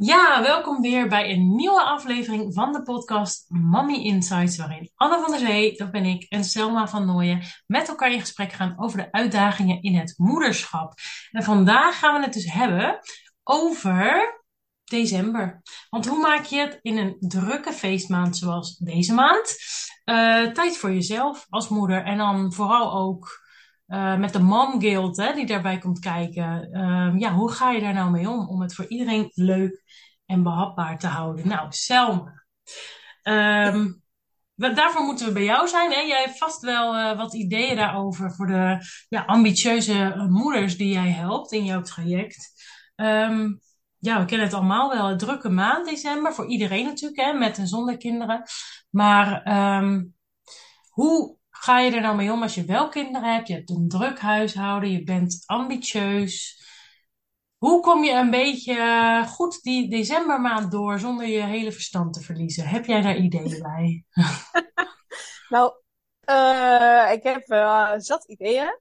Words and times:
Ja, 0.00 0.42
welkom 0.42 0.80
weer 0.80 1.08
bij 1.08 1.30
een 1.30 1.54
nieuwe 1.56 1.82
aflevering 1.82 2.54
van 2.54 2.72
de 2.72 2.82
podcast 2.82 3.44
Mommy 3.48 3.94
Insights, 3.94 4.56
waarin 4.56 4.90
Anne 4.94 5.20
van 5.20 5.30
der 5.30 5.40
Zee, 5.40 5.76
dat 5.76 5.90
ben 5.90 6.04
ik, 6.04 6.26
en 6.28 6.44
Selma 6.44 6.88
van 6.88 7.06
Nooyen 7.06 7.42
met 7.66 7.88
elkaar 7.88 8.12
in 8.12 8.20
gesprek 8.20 8.52
gaan 8.52 8.74
over 8.76 8.98
de 8.98 9.12
uitdagingen 9.12 9.82
in 9.82 9.94
het 9.94 10.14
moederschap. 10.16 10.94
En 11.30 11.42
vandaag 11.42 11.98
gaan 11.98 12.14
we 12.14 12.24
het 12.24 12.32
dus 12.32 12.52
hebben 12.52 12.98
over 13.42 14.42
december. 14.84 15.62
Want 15.90 16.06
hoe 16.06 16.20
maak 16.20 16.44
je 16.44 16.58
het 16.58 16.78
in 16.82 16.96
een 16.96 17.16
drukke 17.18 17.72
feestmaand 17.72 18.36
zoals 18.36 18.76
deze 18.76 19.14
maand? 19.14 19.56
Uh, 20.04 20.46
tijd 20.46 20.76
voor 20.76 20.92
jezelf 20.92 21.46
als 21.48 21.68
moeder 21.68 22.04
en 22.04 22.18
dan 22.18 22.52
vooral 22.52 22.92
ook 22.92 23.47
uh, 23.88 24.16
met 24.16 24.32
de 24.32 24.38
mom 24.42 24.80
guild 24.80 25.16
hè, 25.16 25.34
die 25.34 25.46
daarbij 25.46 25.78
komt 25.78 25.98
kijken. 25.98 26.68
Uh, 26.72 27.20
ja, 27.20 27.32
hoe 27.32 27.52
ga 27.52 27.70
je 27.70 27.80
daar 27.80 27.94
nou 27.94 28.10
mee 28.10 28.28
om? 28.28 28.48
Om 28.48 28.60
het 28.60 28.74
voor 28.74 28.86
iedereen 28.88 29.30
leuk 29.34 29.82
en 30.26 30.42
behapbaar 30.42 30.98
te 30.98 31.06
houden. 31.06 31.48
Nou, 31.48 31.66
Selma. 31.68 32.44
Um, 33.22 34.02
daarvoor 34.54 35.04
moeten 35.04 35.26
we 35.26 35.32
bij 35.32 35.44
jou 35.44 35.68
zijn. 35.68 35.92
Hè? 35.92 36.00
Jij 36.00 36.22
hebt 36.22 36.38
vast 36.38 36.60
wel 36.60 36.96
uh, 36.96 37.16
wat 37.16 37.34
ideeën 37.34 37.76
daarover 37.76 38.34
voor 38.34 38.46
de 38.46 38.78
ja, 39.08 39.24
ambitieuze 39.24 40.26
moeders 40.28 40.76
die 40.76 40.92
jij 40.92 41.10
helpt 41.10 41.52
in 41.52 41.64
jouw 41.64 41.82
traject. 41.82 42.52
Um, 42.96 43.60
ja, 43.98 44.20
we 44.20 44.24
kennen 44.24 44.46
het 44.46 44.56
allemaal 44.56 44.88
wel. 44.88 45.16
Drukke 45.16 45.48
maand 45.48 45.88
december. 45.88 46.34
Voor 46.34 46.46
iedereen 46.46 46.84
natuurlijk, 46.84 47.20
hè, 47.20 47.32
met 47.32 47.58
en 47.58 47.66
zonder 47.66 47.96
kinderen. 47.96 48.42
Maar 48.90 49.42
hoe 50.88 51.37
ga 51.60 51.78
je 51.78 51.90
er 51.90 52.00
nou 52.00 52.16
mee 52.16 52.32
om 52.32 52.42
als 52.42 52.54
je 52.54 52.64
wel 52.64 52.88
kinderen 52.88 53.34
hebt? 53.34 53.48
Je 53.48 53.54
hebt 53.54 53.70
een 53.70 53.88
druk 53.88 54.20
huishouden, 54.20 54.90
je 54.90 55.02
bent 55.02 55.42
ambitieus. 55.46 56.56
Hoe 57.56 57.80
kom 57.80 58.04
je 58.04 58.12
een 58.12 58.30
beetje 58.30 59.24
goed 59.28 59.62
die 59.62 59.90
decembermaand 59.90 60.70
door 60.70 60.98
zonder 60.98 61.26
je 61.26 61.42
hele 61.42 61.72
verstand 61.72 62.12
te 62.12 62.20
verliezen? 62.20 62.66
Heb 62.66 62.84
jij 62.84 63.00
daar 63.00 63.16
ideeën 63.16 63.62
bij? 63.74 64.04
nou, 65.48 65.72
uh, 66.30 67.12
ik 67.12 67.22
heb 67.22 67.50
uh, 67.50 67.92
zat 67.96 68.28
ideeën. 68.28 68.80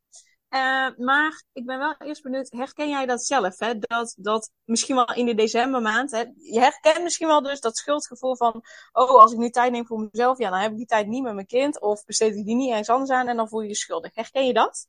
Uh, 0.49 0.89
maar 0.97 1.43
ik 1.53 1.65
ben 1.65 1.77
wel 1.79 1.95
eerst 1.99 2.23
benieuwd, 2.23 2.51
herken 2.51 2.89
jij 2.89 3.05
dat 3.05 3.25
zelf? 3.25 3.59
Hè? 3.59 3.79
Dat, 3.79 4.13
dat 4.17 4.51
misschien 4.63 4.95
wel 4.95 5.13
in 5.13 5.25
de 5.25 5.35
decembermaand, 5.35 6.11
hè? 6.11 6.23
je 6.35 6.59
herkent 6.59 7.03
misschien 7.03 7.27
wel 7.27 7.41
dus 7.41 7.59
dat 7.59 7.77
schuldgevoel 7.77 8.35
van, 8.35 8.63
oh, 8.91 9.21
als 9.21 9.31
ik 9.31 9.37
nu 9.37 9.49
tijd 9.49 9.71
neem 9.71 9.85
voor 9.85 10.09
mezelf, 10.11 10.37
ja, 10.37 10.49
dan 10.49 10.59
heb 10.59 10.71
ik 10.71 10.77
die 10.77 10.85
tijd 10.85 11.07
niet 11.07 11.23
met 11.23 11.33
mijn 11.33 11.45
kind, 11.45 11.81
of 11.81 12.05
besteed 12.05 12.35
ik 12.35 12.45
die 12.45 12.55
niet 12.55 12.69
ergens 12.69 12.89
anders 12.89 13.11
aan 13.11 13.27
en 13.27 13.35
dan 13.35 13.49
voel 13.49 13.61
je 13.61 13.67
je 13.67 13.75
schuldig. 13.75 14.15
Herken 14.15 14.45
je 14.45 14.53
dat? 14.53 14.87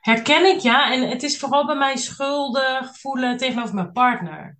Herken 0.00 0.46
ik, 0.46 0.60
ja. 0.60 0.92
En 0.92 1.08
het 1.08 1.22
is 1.22 1.38
vooral 1.38 1.66
bij 1.66 1.76
mij 1.76 1.96
schuldig 1.96 2.98
voelen 2.98 3.36
tegenover 3.36 3.74
mijn 3.74 3.92
partner. 3.92 4.58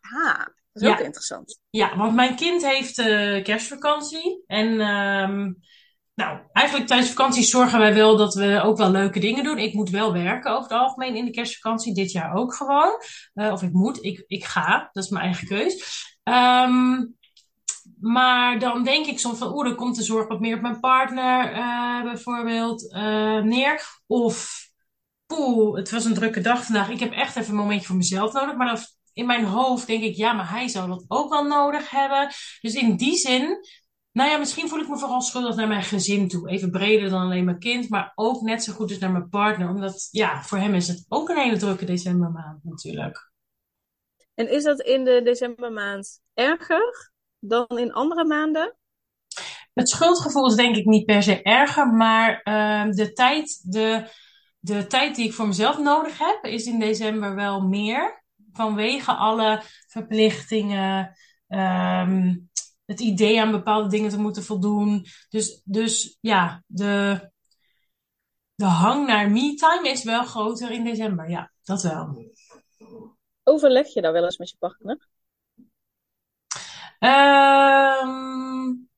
Ah, 0.00 0.44
dat 0.72 0.82
is 0.82 0.88
ook 0.88 0.98
interessant. 0.98 1.60
Ja, 1.70 1.96
want 1.96 2.14
mijn 2.14 2.36
kind 2.36 2.64
heeft 2.64 2.98
uh, 2.98 3.44
kerstvakantie 3.44 4.44
en... 4.46 4.80
Um, 4.80 5.58
nou, 6.18 6.38
eigenlijk 6.52 6.86
tijdens 6.86 7.10
vakantie 7.10 7.42
zorgen 7.42 7.78
wij 7.78 7.94
wel 7.94 8.16
dat 8.16 8.34
we 8.34 8.60
ook 8.62 8.76
wel 8.76 8.90
leuke 8.90 9.20
dingen 9.20 9.44
doen. 9.44 9.58
Ik 9.58 9.74
moet 9.74 9.90
wel 9.90 10.12
werken 10.12 10.50
over 10.50 10.62
het 10.62 10.80
algemeen 10.80 11.16
in 11.16 11.24
de 11.24 11.30
kerstvakantie. 11.30 11.94
Dit 11.94 12.12
jaar 12.12 12.34
ook 12.34 12.54
gewoon. 12.54 13.02
Uh, 13.34 13.52
of 13.52 13.62
ik 13.62 13.72
moet, 13.72 14.04
ik, 14.04 14.24
ik 14.26 14.44
ga. 14.44 14.88
Dat 14.92 15.04
is 15.04 15.10
mijn 15.10 15.24
eigen 15.24 15.46
keus. 15.46 15.74
Um, 16.24 17.16
maar 18.00 18.58
dan 18.58 18.82
denk 18.82 19.06
ik 19.06 19.18
soms 19.18 19.38
van, 19.38 19.54
oeh, 19.54 19.66
dan 19.66 19.76
komt 19.76 19.96
de 19.96 20.02
zorg 20.02 20.28
wat 20.28 20.40
meer 20.40 20.56
op 20.56 20.62
mijn 20.62 20.80
partner 20.80 21.52
uh, 21.52 22.02
bijvoorbeeld 22.02 22.82
uh, 22.82 23.42
neer. 23.42 23.82
Of, 24.06 24.66
poeh, 25.26 25.76
het 25.76 25.90
was 25.90 26.04
een 26.04 26.14
drukke 26.14 26.40
dag 26.40 26.64
vandaag. 26.64 26.88
Ik 26.88 27.00
heb 27.00 27.12
echt 27.12 27.36
even 27.36 27.50
een 27.50 27.60
momentje 27.60 27.86
voor 27.86 27.96
mezelf 27.96 28.32
nodig. 28.32 28.56
Maar 28.56 28.66
dan 28.66 28.78
in 29.12 29.26
mijn 29.26 29.44
hoofd 29.44 29.86
denk 29.86 30.02
ik, 30.02 30.16
ja, 30.16 30.32
maar 30.32 30.50
hij 30.50 30.68
zou 30.68 30.88
dat 30.88 31.04
ook 31.08 31.30
wel 31.30 31.44
nodig 31.44 31.90
hebben. 31.90 32.28
Dus 32.60 32.74
in 32.74 32.96
die 32.96 33.16
zin 33.16 33.58
nou 34.18 34.30
ja, 34.30 34.36
misschien 34.36 34.68
voel 34.68 34.80
ik 34.80 34.88
me 34.88 34.98
vooral 34.98 35.20
schuldig 35.20 35.56
naar 35.56 35.68
mijn 35.68 35.82
gezin 35.82 36.28
toe. 36.28 36.48
Even 36.48 36.70
breder 36.70 37.10
dan 37.10 37.20
alleen 37.20 37.44
mijn 37.44 37.58
kind, 37.58 37.88
maar 37.88 38.12
ook 38.14 38.40
net 38.40 38.64
zo 38.64 38.72
goed 38.72 38.88
dus 38.88 38.98
naar 38.98 39.12
mijn 39.12 39.28
partner. 39.28 39.68
Omdat, 39.68 40.08
ja, 40.10 40.42
voor 40.42 40.58
hem 40.58 40.74
is 40.74 40.88
het 40.88 41.04
ook 41.08 41.28
een 41.28 41.38
hele 41.38 41.56
drukke 41.56 41.84
decembermaand 41.84 42.64
natuurlijk. 42.64 43.30
En 44.34 44.50
is 44.50 44.64
dat 44.64 44.80
in 44.80 45.04
de 45.04 45.20
decembermaand 45.24 46.20
erger 46.34 47.12
dan 47.38 47.66
in 47.68 47.92
andere 47.92 48.24
maanden? 48.24 48.76
Het 49.74 49.88
schuldgevoel 49.88 50.46
is 50.46 50.54
denk 50.54 50.76
ik 50.76 50.84
niet 50.84 51.06
per 51.06 51.22
se 51.22 51.42
erger, 51.42 51.86
maar 51.86 52.40
uh, 52.44 52.92
de, 52.92 53.12
tijd, 53.12 53.72
de, 53.72 54.10
de 54.58 54.86
tijd 54.86 55.16
die 55.16 55.26
ik 55.26 55.32
voor 55.32 55.46
mezelf 55.46 55.78
nodig 55.78 56.18
heb, 56.18 56.44
is 56.44 56.66
in 56.66 56.78
december 56.78 57.34
wel 57.34 57.60
meer. 57.60 58.24
Vanwege 58.52 59.12
alle 59.12 59.62
verplichtingen, 59.86 61.16
um, 61.48 62.47
het 62.88 63.00
idee 63.00 63.40
aan 63.40 63.50
bepaalde 63.50 63.88
dingen 63.88 64.10
te 64.10 64.18
moeten 64.18 64.44
voldoen. 64.44 65.06
Dus, 65.28 65.60
dus 65.64 66.18
ja, 66.20 66.62
de, 66.66 67.30
de 68.54 68.64
hang 68.64 69.06
naar 69.06 69.30
me-time 69.30 69.88
is 69.88 70.04
wel 70.04 70.24
groter 70.24 70.70
in 70.70 70.84
december. 70.84 71.30
Ja, 71.30 71.52
dat 71.62 71.82
wel. 71.82 72.32
Overleg 73.42 73.94
je 73.94 74.00
daar 74.00 74.12
wel 74.12 74.24
eens 74.24 74.36
met 74.36 74.50
je 74.50 74.56
partner? 74.58 75.08
Um, 78.02 78.88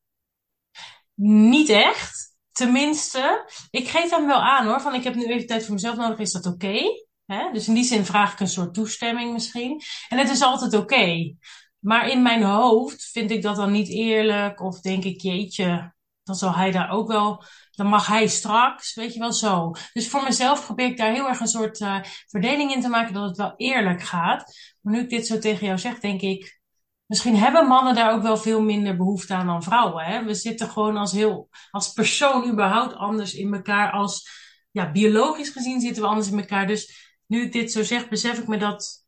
niet 1.14 1.68
echt. 1.68 2.36
Tenminste, 2.52 3.50
ik 3.70 3.88
geef 3.88 4.10
hem 4.10 4.26
wel 4.26 4.40
aan 4.40 4.66
hoor. 4.66 4.80
Van 4.80 4.94
ik 4.94 5.04
heb 5.04 5.14
nu 5.14 5.26
even 5.26 5.46
tijd 5.46 5.64
voor 5.64 5.74
mezelf 5.74 5.96
nodig. 5.96 6.18
Is 6.18 6.32
dat 6.32 6.46
oké? 6.46 6.66
Okay? 6.66 7.52
Dus 7.52 7.68
in 7.68 7.74
die 7.74 7.84
zin 7.84 8.04
vraag 8.04 8.32
ik 8.32 8.40
een 8.40 8.48
soort 8.48 8.74
toestemming 8.74 9.32
misschien. 9.32 9.82
En 10.08 10.18
het 10.18 10.30
is 10.30 10.42
altijd 10.42 10.74
oké. 10.74 10.82
Okay. 10.82 11.36
Maar 11.80 12.08
in 12.08 12.22
mijn 12.22 12.42
hoofd 12.42 13.04
vind 13.12 13.30
ik 13.30 13.42
dat 13.42 13.56
dan 13.56 13.72
niet 13.72 13.88
eerlijk. 13.88 14.60
Of 14.60 14.80
denk 14.80 15.04
ik, 15.04 15.20
jeetje, 15.20 15.94
dan 16.22 16.34
zal 16.34 16.54
hij 16.54 16.70
daar 16.70 16.90
ook 16.90 17.08
wel. 17.08 17.44
Dan 17.70 17.86
mag 17.86 18.06
hij 18.06 18.26
straks, 18.26 18.94
weet 18.94 19.14
je 19.14 19.20
wel 19.20 19.32
zo. 19.32 19.72
Dus 19.92 20.08
voor 20.08 20.22
mezelf 20.22 20.64
probeer 20.64 20.86
ik 20.86 20.96
daar 20.96 21.12
heel 21.12 21.28
erg 21.28 21.40
een 21.40 21.46
soort 21.46 21.80
uh, 21.80 22.02
verdeling 22.26 22.74
in 22.74 22.80
te 22.80 22.88
maken 22.88 23.14
dat 23.14 23.28
het 23.28 23.36
wel 23.36 23.52
eerlijk 23.56 24.02
gaat. 24.02 24.54
Maar 24.80 24.92
nu 24.92 25.00
ik 25.00 25.10
dit 25.10 25.26
zo 25.26 25.38
tegen 25.38 25.66
jou 25.66 25.78
zeg, 25.78 25.98
denk 25.98 26.20
ik. 26.20 26.60
Misschien 27.06 27.36
hebben 27.36 27.66
mannen 27.66 27.94
daar 27.94 28.12
ook 28.12 28.22
wel 28.22 28.36
veel 28.36 28.62
minder 28.62 28.96
behoefte 28.96 29.34
aan 29.34 29.46
dan 29.46 29.62
vrouwen. 29.62 30.04
Hè? 30.04 30.24
We 30.24 30.34
zitten 30.34 30.68
gewoon 30.68 30.96
als 30.96 31.12
heel, 31.12 31.48
als 31.70 31.92
persoon 31.92 32.48
überhaupt 32.48 32.94
anders 32.94 33.34
in 33.34 33.54
elkaar. 33.54 33.92
Als, 33.92 34.28
ja, 34.70 34.90
biologisch 34.90 35.48
gezien 35.48 35.80
zitten 35.80 36.02
we 36.02 36.08
anders 36.08 36.30
in 36.30 36.38
elkaar. 36.38 36.66
Dus 36.66 37.14
nu 37.26 37.42
ik 37.42 37.52
dit 37.52 37.72
zo 37.72 37.82
zeg, 37.82 38.08
besef 38.08 38.38
ik 38.38 38.46
me 38.46 38.56
dat 38.56 38.99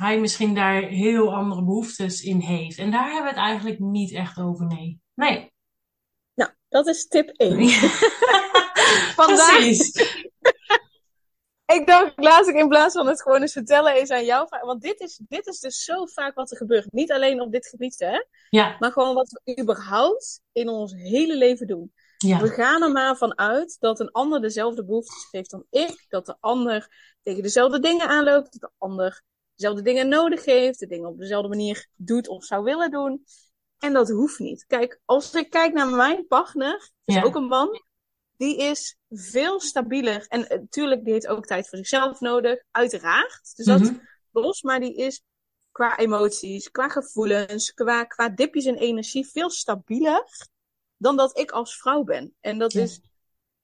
hij 0.00 0.20
misschien 0.20 0.54
daar 0.54 0.82
heel 0.82 1.34
andere 1.34 1.64
behoeftes 1.64 2.22
in 2.22 2.40
heeft. 2.40 2.78
En 2.78 2.90
daar 2.90 3.04
hebben 3.04 3.22
we 3.22 3.28
het 3.28 3.38
eigenlijk 3.38 3.78
niet 3.78 4.12
echt 4.12 4.38
over, 4.38 4.66
nee. 4.66 5.00
Nee. 5.14 5.52
Nou, 6.34 6.50
dat 6.68 6.86
is 6.86 7.06
tip 7.06 7.28
1. 7.28 7.68
Vandaag... 9.20 9.56
Precies. 9.56 9.92
ik 11.76 11.86
dacht, 11.86 12.12
laat 12.16 12.48
ik 12.48 12.54
in 12.54 12.68
plaats 12.68 12.94
van 12.94 13.06
het 13.06 13.22
gewoon 13.22 13.40
eens 13.40 13.52
vertellen, 13.52 13.94
eens 13.94 14.10
aan 14.10 14.24
jou 14.24 14.46
vragen. 14.48 14.66
Want 14.66 14.82
dit 14.82 15.00
is, 15.00 15.20
dit 15.28 15.46
is 15.46 15.60
dus 15.60 15.84
zo 15.84 16.06
vaak 16.06 16.34
wat 16.34 16.50
er 16.50 16.56
gebeurt. 16.56 16.92
Niet 16.92 17.12
alleen 17.12 17.40
op 17.40 17.52
dit 17.52 17.66
gebied, 17.66 17.98
hè? 17.98 18.24
Ja. 18.50 18.76
Maar 18.78 18.92
gewoon 18.92 19.14
wat 19.14 19.40
we 19.42 19.60
überhaupt 19.60 20.40
in 20.52 20.68
ons 20.68 20.92
hele 20.92 21.36
leven 21.36 21.66
doen. 21.66 21.92
Ja. 22.16 22.40
We 22.40 22.48
gaan 22.48 22.82
er 22.82 22.92
maar 22.92 23.16
van 23.16 23.38
uit 23.38 23.76
dat 23.80 24.00
een 24.00 24.10
ander 24.10 24.40
dezelfde 24.40 24.84
behoeftes 24.84 25.28
heeft 25.30 25.50
dan 25.50 25.66
ik. 25.70 26.06
Dat 26.08 26.26
de 26.26 26.36
ander 26.40 26.88
tegen 27.22 27.42
dezelfde 27.42 27.80
dingen 27.80 28.08
aanloopt. 28.08 28.52
Dat 28.52 28.60
de 28.60 28.76
ander 28.78 29.22
dezelfde 29.60 29.82
dingen 29.82 30.08
nodig 30.08 30.44
heeft, 30.44 30.78
de 30.78 30.86
dingen 30.86 31.08
op 31.08 31.18
dezelfde 31.18 31.48
manier 31.48 31.86
doet 31.96 32.28
of 32.28 32.44
zou 32.44 32.64
willen 32.64 32.90
doen. 32.90 33.24
En 33.78 33.92
dat 33.92 34.08
hoeft 34.08 34.38
niet. 34.38 34.64
Kijk, 34.66 35.00
als 35.04 35.34
ik 35.34 35.50
kijk 35.50 35.72
naar 35.72 35.88
mijn 35.88 36.26
partner, 36.26 36.90
is 37.04 37.14
ja. 37.14 37.22
ook 37.22 37.34
een 37.34 37.46
man, 37.46 37.82
die 38.36 38.56
is 38.56 38.96
veel 39.08 39.60
stabieler. 39.60 40.26
En 40.28 40.40
natuurlijk, 40.48 40.98
uh, 40.98 41.04
die 41.04 41.12
heeft 41.12 41.26
ook 41.26 41.46
tijd 41.46 41.68
voor 41.68 41.78
zichzelf 41.78 42.20
nodig, 42.20 42.64
uiteraard. 42.70 43.56
Dus 43.56 43.66
dat 43.66 43.80
mm-hmm. 43.80 44.08
los, 44.30 44.62
maar 44.62 44.80
die 44.80 44.94
is 44.94 45.22
qua 45.70 45.98
emoties, 45.98 46.70
qua 46.70 46.88
gevoelens, 46.88 47.72
qua, 47.74 48.04
qua 48.04 48.28
dipjes 48.28 48.64
in 48.64 48.74
energie 48.74 49.26
veel 49.26 49.50
stabieler 49.50 50.24
dan 50.96 51.16
dat 51.16 51.38
ik 51.38 51.50
als 51.50 51.76
vrouw 51.76 52.02
ben. 52.02 52.34
En 52.40 52.58
dat 52.58 52.72
ja. 52.72 52.82
is 52.82 53.00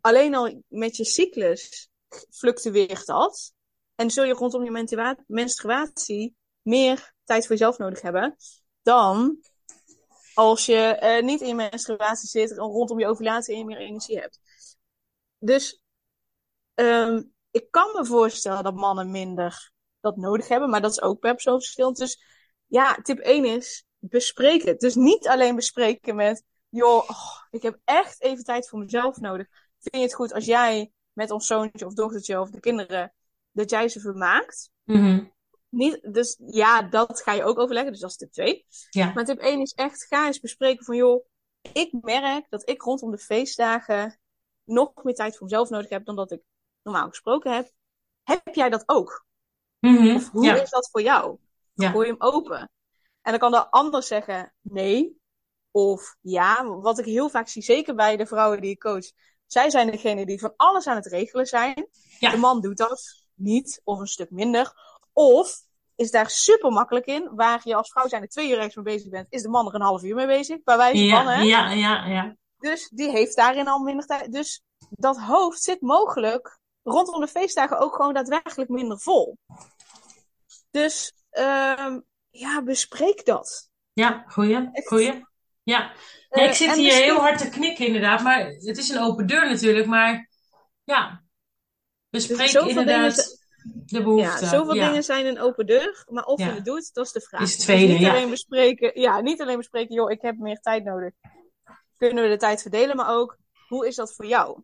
alleen 0.00 0.34
al 0.34 0.62
met 0.68 0.96
je 0.96 1.04
cyclus 1.04 1.88
fluctueert 2.30 3.06
dat. 3.06 3.54
En 3.96 4.10
zul 4.10 4.24
je 4.24 4.32
rondom 4.32 4.64
je 4.64 5.24
menstruatie 5.26 6.36
meer 6.62 7.14
tijd 7.24 7.46
voor 7.46 7.56
jezelf 7.56 7.78
nodig 7.78 8.00
hebben 8.00 8.36
dan 8.82 9.38
als 10.34 10.66
je 10.66 10.98
uh, 11.02 11.26
niet 11.26 11.40
in 11.40 11.46
je 11.46 11.54
menstruatie 11.54 12.28
zit 12.28 12.50
en 12.50 12.56
rondom 12.56 12.98
je 12.98 13.06
ovulatie 13.06 13.52
en 13.52 13.58
je 13.58 13.64
meer 13.64 13.78
energie 13.78 14.18
hebt. 14.18 14.40
Dus 15.38 15.80
um, 16.74 17.32
ik 17.50 17.70
kan 17.70 17.92
me 17.92 18.04
voorstellen 18.06 18.62
dat 18.62 18.74
mannen 18.74 19.10
minder 19.10 19.72
dat 20.00 20.16
nodig 20.16 20.48
hebben, 20.48 20.70
maar 20.70 20.80
dat 20.80 20.90
is 20.90 21.02
ook 21.02 21.18
per 21.18 21.32
persoon 21.32 21.60
verschillend. 21.60 21.96
Dus 21.96 22.22
ja, 22.66 22.94
tip 23.02 23.18
1 23.18 23.44
is 23.44 23.86
bespreek 23.98 24.62
het. 24.62 24.80
Dus 24.80 24.94
niet 24.94 25.28
alleen 25.28 25.56
bespreken 25.56 26.16
met, 26.16 26.44
joh, 26.68 27.10
oh, 27.10 27.42
ik 27.50 27.62
heb 27.62 27.78
echt 27.84 28.22
even 28.22 28.44
tijd 28.44 28.68
voor 28.68 28.78
mezelf 28.78 29.16
nodig. 29.16 29.46
Vind 29.78 29.96
je 29.96 30.00
het 30.00 30.14
goed 30.14 30.32
als 30.32 30.44
jij 30.44 30.92
met 31.12 31.30
ons 31.30 31.46
zoontje 31.46 31.86
of 31.86 31.94
dochtertje 31.94 32.40
of 32.40 32.50
de 32.50 32.60
kinderen 32.60 33.14
dat 33.56 33.70
jij 33.70 33.88
ze 33.88 34.00
vermaakt. 34.00 34.70
Mm-hmm. 34.84 35.32
niet, 35.68 36.12
dus 36.12 36.40
ja, 36.46 36.82
dat 36.82 37.22
ga 37.22 37.32
je 37.32 37.44
ook 37.44 37.58
overleggen. 37.58 37.92
Dus 37.92 38.00
dat 38.00 38.10
is 38.10 38.16
tip 38.16 38.32
2. 38.32 38.66
Ja. 38.90 39.12
Maar 39.12 39.24
tip 39.24 39.38
1 39.38 39.60
is 39.60 39.72
echt, 39.72 40.06
ga 40.06 40.26
eens 40.26 40.40
bespreken 40.40 40.84
van, 40.84 40.96
joh, 40.96 41.26
ik 41.72 41.92
merk 42.00 42.46
dat 42.48 42.68
ik 42.68 42.82
rondom 42.82 43.10
de 43.10 43.18
feestdagen 43.18 44.20
nog 44.64 44.92
meer 45.02 45.14
tijd 45.14 45.36
voor 45.36 45.46
mezelf 45.46 45.68
nodig 45.68 45.90
heb 45.90 46.04
dan 46.04 46.16
dat 46.16 46.30
ik 46.32 46.42
normaal 46.82 47.08
gesproken 47.08 47.54
heb. 47.54 47.70
Heb 48.22 48.54
jij 48.54 48.70
dat 48.70 48.82
ook? 48.86 49.26
Mhm, 49.78 50.14
Of 50.14 50.30
hoe 50.30 50.44
ja. 50.44 50.62
is 50.62 50.70
dat 50.70 50.88
voor 50.90 51.02
jou? 51.02 51.38
Ja. 51.74 51.90
Gooi 51.90 52.08
hem 52.08 52.16
open. 52.18 52.70
En 53.22 53.30
dan 53.30 53.38
kan 53.38 53.50
de 53.50 53.70
ander 53.70 54.02
zeggen 54.02 54.54
nee. 54.60 55.20
Of 55.70 56.16
ja, 56.20 56.66
wat 56.66 56.98
ik 56.98 57.04
heel 57.04 57.28
vaak 57.28 57.48
zie, 57.48 57.62
zeker 57.62 57.94
bij 57.94 58.16
de 58.16 58.26
vrouwen 58.26 58.60
die 58.60 58.70
ik 58.70 58.78
coach. 58.80 59.10
Zij 59.46 59.70
zijn 59.70 59.90
degene 59.90 60.26
die 60.26 60.40
van 60.40 60.52
alles 60.56 60.86
aan 60.86 60.96
het 60.96 61.06
regelen 61.06 61.46
zijn. 61.46 61.88
Ja. 62.18 62.30
De 62.30 62.36
man 62.36 62.60
doet 62.60 62.76
dat 62.76 63.25
niet, 63.36 63.80
of 63.84 63.98
een 63.98 64.06
stuk 64.06 64.30
minder. 64.30 64.72
Of 65.12 65.56
is 65.94 66.10
daar 66.10 66.30
super 66.30 66.70
makkelijk 66.72 67.06
in, 67.06 67.30
waar 67.34 67.60
je 67.64 67.74
als 67.74 67.90
vrouw 67.90 68.08
zijn 68.08 68.22
er 68.22 68.28
twee 68.28 68.48
uur 68.50 68.56
ergens 68.56 68.74
mee 68.74 68.84
bezig 68.84 69.10
bent, 69.10 69.26
is 69.30 69.42
de 69.42 69.48
man 69.48 69.66
er 69.66 69.74
een 69.74 69.80
half 69.80 70.02
uur 70.02 70.14
mee 70.14 70.26
bezig, 70.26 70.62
bij 70.62 70.76
wijze 70.76 71.08
van, 71.08 71.24
Ja, 71.24 71.30
hè? 71.32 71.42
ja, 71.42 71.70
ja, 71.70 72.06
ja. 72.06 72.36
Dus 72.58 72.88
die 72.88 73.10
heeft 73.10 73.36
daarin 73.36 73.68
al 73.68 73.78
minder 73.78 74.06
tijd. 74.06 74.32
Dus 74.32 74.62
dat 74.90 75.18
hoofd 75.20 75.62
zit 75.62 75.80
mogelijk 75.80 76.58
rondom 76.82 77.20
de 77.20 77.28
feestdagen 77.28 77.78
ook 77.78 77.94
gewoon 77.94 78.14
daadwerkelijk 78.14 78.70
minder 78.70 78.98
vol. 79.00 79.38
Dus 80.70 81.12
ehm, 81.30 82.00
ja, 82.30 82.62
bespreek 82.62 83.24
dat. 83.24 83.70
Ja, 83.92 84.24
goeie, 84.28 84.70
goeie. 84.84 85.12
Ja, 85.12 85.22
ja 85.62 85.92
Eh, 86.28 86.44
ik 86.44 86.52
zit 86.54 86.74
hier 86.74 86.84
misschien- 86.84 87.02
heel 87.04 87.18
hard 87.20 87.38
te 87.38 87.48
knikken 87.48 87.86
inderdaad, 87.86 88.22
maar 88.22 88.46
het 88.46 88.78
is 88.78 88.88
een 88.88 89.02
open 89.02 89.26
deur 89.26 89.48
natuurlijk, 89.50 89.86
maar 89.86 90.28
ja, 90.84 91.22
bespreek 92.10 92.38
Dus 92.38 92.50
zoveel 92.50 92.68
inderdaad 92.68 93.44
de 93.74 94.02
behoefte. 94.02 94.44
Ja, 94.44 94.50
zoveel 94.50 94.74
ja. 94.74 94.86
dingen 94.86 95.04
zijn 95.04 95.26
een 95.26 95.40
open 95.40 95.66
deur, 95.66 96.04
maar 96.08 96.24
of 96.24 96.38
Ja. 96.38 96.46
je 96.46 96.52
het 96.52 96.64
doet, 96.64 96.94
dat 96.94 97.06
is 97.06 97.12
de 97.12 97.20
vraag. 97.20 97.40
Is 97.40 97.48
het 97.48 97.56
Dus 97.56 97.66
tweede, 97.66 97.92
niet 97.92 98.02
ja. 98.02 98.10
alleen 98.10 98.30
bespreken, 98.30 99.00
ja, 99.00 99.20
niet 99.20 99.40
alleen 99.40 99.56
bespreken, 99.56 99.94
joh, 99.94 100.10
ik 100.10 100.22
heb 100.22 100.38
meer 100.38 100.60
tijd 100.60 100.84
nodig. 100.84 101.12
Kunnen 101.96 102.22
we 102.22 102.28
de 102.30 102.36
tijd 102.36 102.62
verdelen, 102.62 102.96
maar 102.96 103.14
ook, 103.16 103.36
hoe 103.68 103.86
is 103.86 103.94
dat 103.94 104.14
voor 104.14 104.26
jou? 104.26 104.62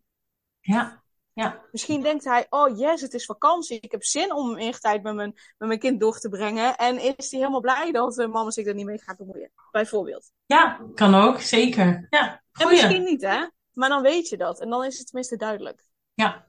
Ja, 0.59 1.03
ja, 1.33 1.61
Misschien 1.71 2.01
denkt 2.01 2.23
hij, 2.23 2.45
oh 2.49 2.77
yes, 2.77 3.01
het 3.01 3.13
is 3.13 3.25
vakantie. 3.25 3.79
Ik 3.79 3.91
heb 3.91 4.03
zin 4.03 4.33
om 4.33 4.53
meer 4.53 4.79
tijd 4.79 5.03
met 5.03 5.15
mijn, 5.15 5.33
met 5.57 5.67
mijn 5.67 5.79
kind 5.79 5.99
door 5.99 6.19
te 6.19 6.29
brengen. 6.29 6.75
En 6.75 6.97
is 6.99 7.31
hij 7.31 7.39
helemaal 7.39 7.59
blij 7.59 7.91
dat 7.91 8.17
uh, 8.17 8.27
mama 8.27 8.51
zich 8.51 8.65
er 8.65 8.73
niet 8.73 8.85
mee 8.85 9.01
gaat 9.01 9.17
bemoeien. 9.17 9.51
Bijvoorbeeld. 9.71 10.31
ja, 10.45 10.81
kan 10.95 11.15
ook, 11.15 11.41
zeker. 11.41 12.07
Ja, 12.09 12.43
misschien 12.69 13.03
niet, 13.03 13.21
hè? 13.21 13.47
Maar 13.73 13.89
dan 13.89 14.01
weet 14.01 14.29
je 14.29 14.37
dat. 14.37 14.61
En 14.61 14.69
dan 14.69 14.85
is 14.85 14.97
het 14.97 15.05
tenminste 15.07 15.35
duidelijk. 15.35 15.85
Ja, 16.13 16.45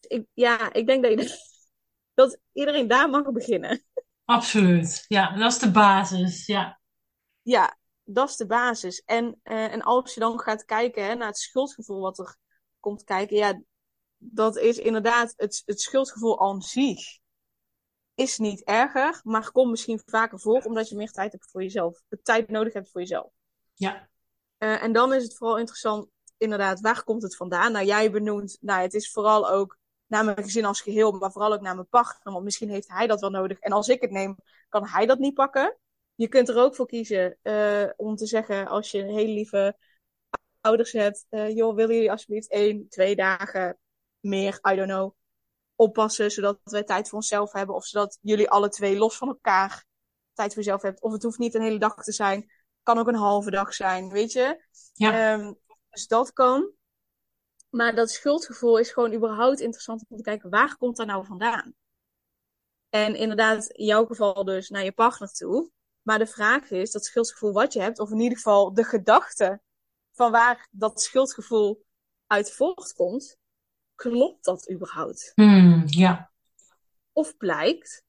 Ik, 0.00 0.26
ja, 0.32 0.72
ik 0.72 0.86
denk 0.86 1.02
dat, 1.02 1.12
je, 1.12 1.38
dat 2.14 2.38
iedereen 2.52 2.88
daar 2.88 3.10
mag 3.10 3.32
beginnen. 3.32 3.84
absoluut. 4.24 5.04
Ja, 5.08 5.36
dat 5.36 5.52
is 5.52 5.58
de 5.58 5.70
basis. 5.70 6.46
Ja, 6.46 6.80
Ja, 7.42 7.76
dat 8.04 8.28
is 8.28 8.36
de 8.36 8.46
basis. 8.46 9.02
En, 9.04 9.40
uh, 9.44 9.72
en 9.72 9.82
als 9.82 10.14
je 10.14 10.20
dan 10.20 10.40
gaat 10.40 10.64
kijken 10.64 11.04
hè, 11.04 11.14
naar 11.14 11.26
het 11.26 11.38
schuldgevoel 11.38 12.00
wat 12.00 12.18
er 12.18 12.36
komt 12.80 13.04
kijken. 13.04 13.36
Ja, 13.36 13.60
dat 14.16 14.56
is 14.56 14.78
inderdaad 14.78 15.32
het, 15.36 15.62
het 15.64 15.80
schuldgevoel 15.80 16.40
aan 16.40 16.62
zich. 16.62 17.18
Is 18.14 18.38
niet 18.38 18.64
erger, 18.64 19.20
maar 19.24 19.50
komt 19.50 19.70
misschien 19.70 20.02
vaker 20.06 20.40
voor 20.40 20.60
omdat 20.62 20.88
je 20.88 20.96
meer 20.96 21.10
tijd 21.10 21.32
hebt 21.32 21.50
voor 21.50 21.62
jezelf. 21.62 22.02
De 22.08 22.22
tijd 22.22 22.48
nodig 22.48 22.72
hebt 22.72 22.90
voor 22.90 23.00
jezelf. 23.00 23.32
ja, 23.74 24.08
Uh, 24.58 24.82
en 24.82 24.92
dan 24.92 25.14
is 25.14 25.22
het 25.22 25.36
vooral 25.36 25.58
interessant, 25.58 26.08
inderdaad, 26.36 26.80
waar 26.80 27.04
komt 27.04 27.22
het 27.22 27.36
vandaan? 27.36 27.72
Nou, 27.72 27.84
jij 27.84 28.10
benoemt, 28.10 28.58
nou, 28.60 28.82
het 28.82 28.94
is 28.94 29.10
vooral 29.10 29.50
ook 29.50 29.78
naar 30.06 30.24
mijn 30.24 30.42
gezin 30.42 30.64
als 30.64 30.80
geheel, 30.80 31.12
maar 31.12 31.32
vooral 31.32 31.52
ook 31.52 31.60
naar 31.60 31.74
mijn 31.74 31.88
partner. 31.88 32.32
Want 32.32 32.44
misschien 32.44 32.70
heeft 32.70 32.88
hij 32.88 33.06
dat 33.06 33.20
wel 33.20 33.30
nodig. 33.30 33.58
En 33.58 33.72
als 33.72 33.88
ik 33.88 34.00
het 34.00 34.10
neem, 34.10 34.36
kan 34.68 34.86
hij 34.86 35.06
dat 35.06 35.18
niet 35.18 35.34
pakken. 35.34 35.78
Je 36.14 36.28
kunt 36.28 36.48
er 36.48 36.56
ook 36.56 36.74
voor 36.74 36.86
kiezen 36.86 37.38
uh, 37.42 37.88
om 37.96 38.16
te 38.16 38.26
zeggen, 38.26 38.66
als 38.66 38.90
je 38.90 39.02
hele 39.02 39.32
lieve 39.32 39.76
ouders 40.60 40.92
hebt, 40.92 41.26
uh, 41.30 41.56
joh, 41.56 41.74
willen 41.74 41.94
jullie 41.94 42.10
alsjeblieft 42.10 42.50
één, 42.50 42.88
twee 42.88 43.16
dagen 43.16 43.78
meer, 44.20 44.58
I 44.70 44.74
don't 44.74 44.88
know, 44.88 45.14
oppassen, 45.74 46.30
zodat 46.30 46.58
wij 46.62 46.82
tijd 46.82 47.08
voor 47.08 47.18
onszelf 47.18 47.52
hebben. 47.52 47.74
Of 47.74 47.84
zodat 47.84 48.18
jullie 48.20 48.50
alle 48.50 48.68
twee 48.68 48.96
los 48.96 49.16
van 49.16 49.28
elkaar 49.28 49.84
tijd 50.32 50.54
voor 50.54 50.62
jezelf 50.62 50.82
hebben. 50.82 51.02
Of 51.02 51.12
het 51.12 51.22
hoeft 51.22 51.38
niet 51.38 51.54
een 51.54 51.62
hele 51.62 51.78
dag 51.78 52.02
te 52.02 52.12
zijn. 52.12 52.50
Kan 52.82 52.98
ook 52.98 53.08
een 53.08 53.14
halve 53.14 53.50
dag 53.50 53.74
zijn, 53.74 54.10
weet 54.10 54.32
je. 54.32 54.64
ja. 54.92 55.32
Um, 55.32 55.58
dus 55.96 56.06
dat 56.06 56.32
kan. 56.32 56.70
Maar 57.70 57.94
dat 57.94 58.10
schuldgevoel 58.10 58.78
is 58.78 58.90
gewoon 58.90 59.12
überhaupt 59.12 59.60
interessant 59.60 60.04
om 60.08 60.16
te 60.16 60.22
kijken, 60.22 60.50
waar 60.50 60.76
komt 60.76 60.96
dat 60.96 61.06
nou 61.06 61.26
vandaan? 61.26 61.74
En 62.88 63.14
inderdaad, 63.14 63.66
in 63.66 63.84
jouw 63.84 64.06
geval 64.06 64.44
dus 64.44 64.68
naar 64.68 64.84
je 64.84 64.92
partner 64.92 65.32
toe. 65.32 65.70
Maar 66.02 66.18
de 66.18 66.26
vraag 66.26 66.70
is, 66.70 66.90
dat 66.90 67.04
schuldgevoel 67.04 67.52
wat 67.52 67.72
je 67.72 67.80
hebt, 67.80 67.98
of 67.98 68.10
in 68.10 68.20
ieder 68.20 68.36
geval 68.36 68.74
de 68.74 68.84
gedachte 68.84 69.60
van 70.12 70.30
waar 70.30 70.68
dat 70.70 71.00
schuldgevoel 71.00 71.84
uit 72.26 72.52
voortkomt, 72.52 73.38
klopt 73.94 74.44
dat 74.44 74.70
überhaupt? 74.70 75.32
Hmm, 75.34 75.82
ja. 75.86 76.30
Of 77.12 77.36
blijkt 77.36 78.04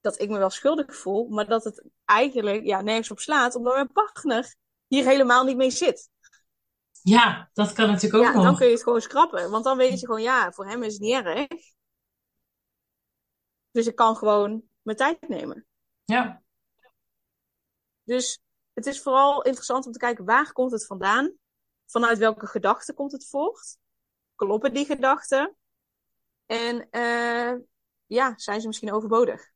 dat 0.00 0.20
ik 0.20 0.28
me 0.28 0.38
wel 0.38 0.50
schuldig 0.50 0.96
voel, 0.96 1.28
maar 1.28 1.46
dat 1.46 1.64
het 1.64 1.84
eigenlijk 2.04 2.64
ja, 2.64 2.80
nergens 2.80 3.10
op 3.10 3.18
slaat, 3.18 3.54
omdat 3.54 3.74
mijn 3.74 3.92
partner 3.92 4.54
hier 4.86 5.04
helemaal 5.04 5.44
niet 5.44 5.56
mee 5.56 5.70
zit. 5.70 6.10
Ja, 7.02 7.50
dat 7.52 7.72
kan 7.72 7.86
natuurlijk 7.86 8.14
ook 8.14 8.30
ja, 8.30 8.32
nog. 8.32 8.44
dan 8.44 8.56
kun 8.56 8.66
je 8.66 8.72
het 8.72 8.82
gewoon 8.82 9.00
schrappen. 9.00 9.50
Want 9.50 9.64
dan 9.64 9.76
weet 9.76 10.00
je 10.00 10.06
gewoon, 10.06 10.22
ja, 10.22 10.52
voor 10.52 10.66
hem 10.66 10.82
is 10.82 10.92
het 10.92 11.02
niet 11.02 11.24
erg. 11.24 11.48
Dus 13.70 13.86
ik 13.86 13.94
kan 13.94 14.16
gewoon 14.16 14.62
mijn 14.82 14.96
tijd 14.96 15.28
nemen. 15.28 15.66
Ja. 16.04 16.42
Dus 18.04 18.42
het 18.72 18.86
is 18.86 19.02
vooral 19.02 19.42
interessant 19.42 19.86
om 19.86 19.92
te 19.92 19.98
kijken, 19.98 20.24
waar 20.24 20.52
komt 20.52 20.72
het 20.72 20.86
vandaan? 20.86 21.32
Vanuit 21.86 22.18
welke 22.18 22.46
gedachten 22.46 22.94
komt 22.94 23.12
het 23.12 23.28
voort? 23.28 23.78
Kloppen 24.34 24.74
die 24.74 24.86
gedachten? 24.86 25.56
En 26.46 26.88
uh, 26.90 27.60
ja, 28.06 28.32
zijn 28.36 28.60
ze 28.60 28.66
misschien 28.66 28.92
overbodig? 28.92 29.50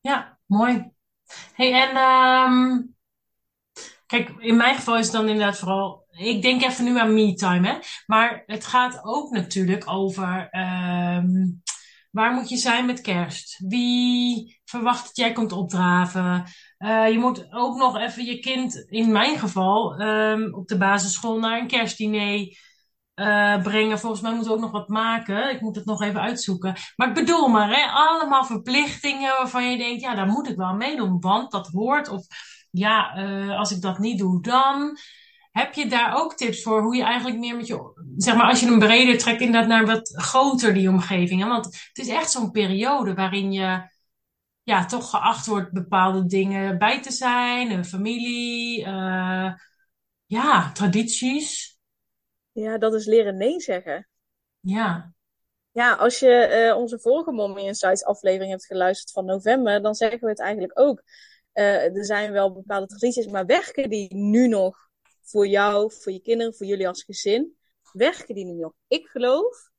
Ja, 0.00 0.38
mooi. 0.46 0.92
Hey, 1.52 1.72
en 1.72 1.96
um, 1.96 2.93
kijk, 4.06 4.34
in 4.38 4.56
mijn 4.56 4.74
geval 4.74 4.98
is 4.98 5.04
het 5.04 5.14
dan 5.14 5.28
inderdaad 5.28 5.58
vooral 5.58 6.04
ik 6.10 6.42
denk 6.42 6.62
even 6.62 6.84
nu 6.84 6.98
aan 6.98 7.14
me-time, 7.14 7.68
hè. 7.68 7.78
Maar 8.06 8.42
het 8.46 8.64
gaat 8.64 9.00
ook 9.02 9.30
natuurlijk 9.30 9.90
over 9.90 10.48
um, 10.50 11.62
waar 12.10 12.32
moet 12.32 12.48
je 12.48 12.56
zijn 12.56 12.86
met 12.86 13.00
kerst? 13.00 13.60
Wie 13.68 14.60
verwacht 14.64 15.04
dat 15.04 15.16
jij 15.16 15.32
komt 15.32 15.52
opdraven? 15.52 16.44
Uh, 16.78 17.10
je 17.10 17.18
moet 17.18 17.46
ook 17.50 17.76
nog 17.76 17.98
even 17.98 18.24
je 18.24 18.38
kind, 18.38 18.74
in 18.88 19.12
mijn 19.12 19.38
geval, 19.38 20.00
um, 20.00 20.54
op 20.54 20.68
de 20.68 20.76
basisschool 20.76 21.38
naar 21.38 21.58
een 21.58 21.66
kerstdiner 21.66 22.56
uh, 23.14 23.62
brengen. 23.62 23.98
Volgens 23.98 24.20
mij 24.22 24.34
moet 24.34 24.48
ook 24.48 24.60
nog 24.60 24.70
wat 24.70 24.88
maken. 24.88 25.50
Ik 25.50 25.60
moet 25.60 25.76
het 25.76 25.84
nog 25.84 26.02
even 26.02 26.20
uitzoeken. 26.20 26.76
Maar 26.96 27.08
ik 27.08 27.14
bedoel 27.14 27.48
maar, 27.48 27.68
hè, 27.68 27.86
allemaal 27.90 28.44
verplichtingen 28.44 29.36
waarvan 29.36 29.70
je 29.70 29.76
denkt, 29.76 30.00
ja, 30.00 30.14
daar 30.14 30.26
moet 30.26 30.48
ik 30.48 30.56
wel 30.56 30.74
meedoen, 30.74 31.20
want 31.20 31.50
dat 31.50 31.66
hoort. 31.66 32.08
Of 32.08 32.26
ja, 32.74 33.18
uh, 33.18 33.58
als 33.58 33.70
ik 33.70 33.80
dat 33.80 33.98
niet 33.98 34.18
doe, 34.18 34.42
dan. 34.42 34.98
Heb 35.50 35.74
je 35.74 35.86
daar 35.86 36.16
ook 36.16 36.36
tips 36.36 36.62
voor 36.62 36.82
hoe 36.82 36.96
je 36.96 37.02
eigenlijk 37.02 37.38
meer 37.38 37.56
met 37.56 37.66
je, 37.66 37.92
zeg 38.16 38.36
maar, 38.36 38.48
als 38.48 38.60
je 38.60 38.66
hem 38.66 38.78
breder 38.78 39.18
trekt, 39.18 39.40
inderdaad 39.40 39.68
naar 39.68 39.86
wat 39.86 40.12
groter 40.14 40.74
die 40.74 40.88
omgeving? 40.88 41.42
Hè? 41.42 41.48
Want 41.48 41.64
het 41.64 41.98
is 41.98 42.08
echt 42.08 42.30
zo'n 42.30 42.50
periode 42.50 43.14
waarin 43.14 43.52
je, 43.52 43.88
ja, 44.62 44.84
toch 44.84 45.10
geacht 45.10 45.46
wordt 45.46 45.72
bepaalde 45.72 46.26
dingen 46.26 46.78
bij 46.78 47.02
te 47.02 47.12
zijn, 47.12 47.70
een 47.70 47.84
familie, 47.84 48.80
uh, 48.80 49.52
ja, 50.26 50.72
tradities. 50.72 51.78
Ja, 52.52 52.78
dat 52.78 52.94
is 52.94 53.06
leren 53.06 53.36
nee 53.36 53.60
zeggen. 53.60 54.08
Ja. 54.60 55.12
Ja, 55.70 55.92
als 55.92 56.18
je 56.18 56.66
uh, 56.68 56.76
onze 56.76 56.98
vorige 56.98 57.32
Mommy 57.32 57.60
Insights 57.60 58.04
aflevering 58.04 58.50
hebt 58.50 58.66
geluisterd 58.66 59.10
van 59.10 59.24
november, 59.24 59.82
dan 59.82 59.94
zeggen 59.94 60.20
we 60.20 60.28
het 60.28 60.40
eigenlijk 60.40 60.80
ook. 60.80 61.02
Uh, 61.54 61.96
er 61.96 62.04
zijn 62.04 62.32
wel 62.32 62.52
bepaalde 62.52 62.86
tradities, 62.86 63.26
maar 63.26 63.46
werken 63.46 63.90
die 63.90 64.14
nu 64.14 64.48
nog 64.48 64.88
voor 65.22 65.46
jou, 65.46 65.92
voor 65.92 66.12
je 66.12 66.20
kinderen, 66.20 66.54
voor 66.54 66.66
jullie 66.66 66.88
als 66.88 67.02
gezin, 67.02 67.56
werken 67.92 68.34
die 68.34 68.44
nu 68.44 68.52
nog? 68.52 68.72
Ik 68.88 69.06
geloof 69.06 69.70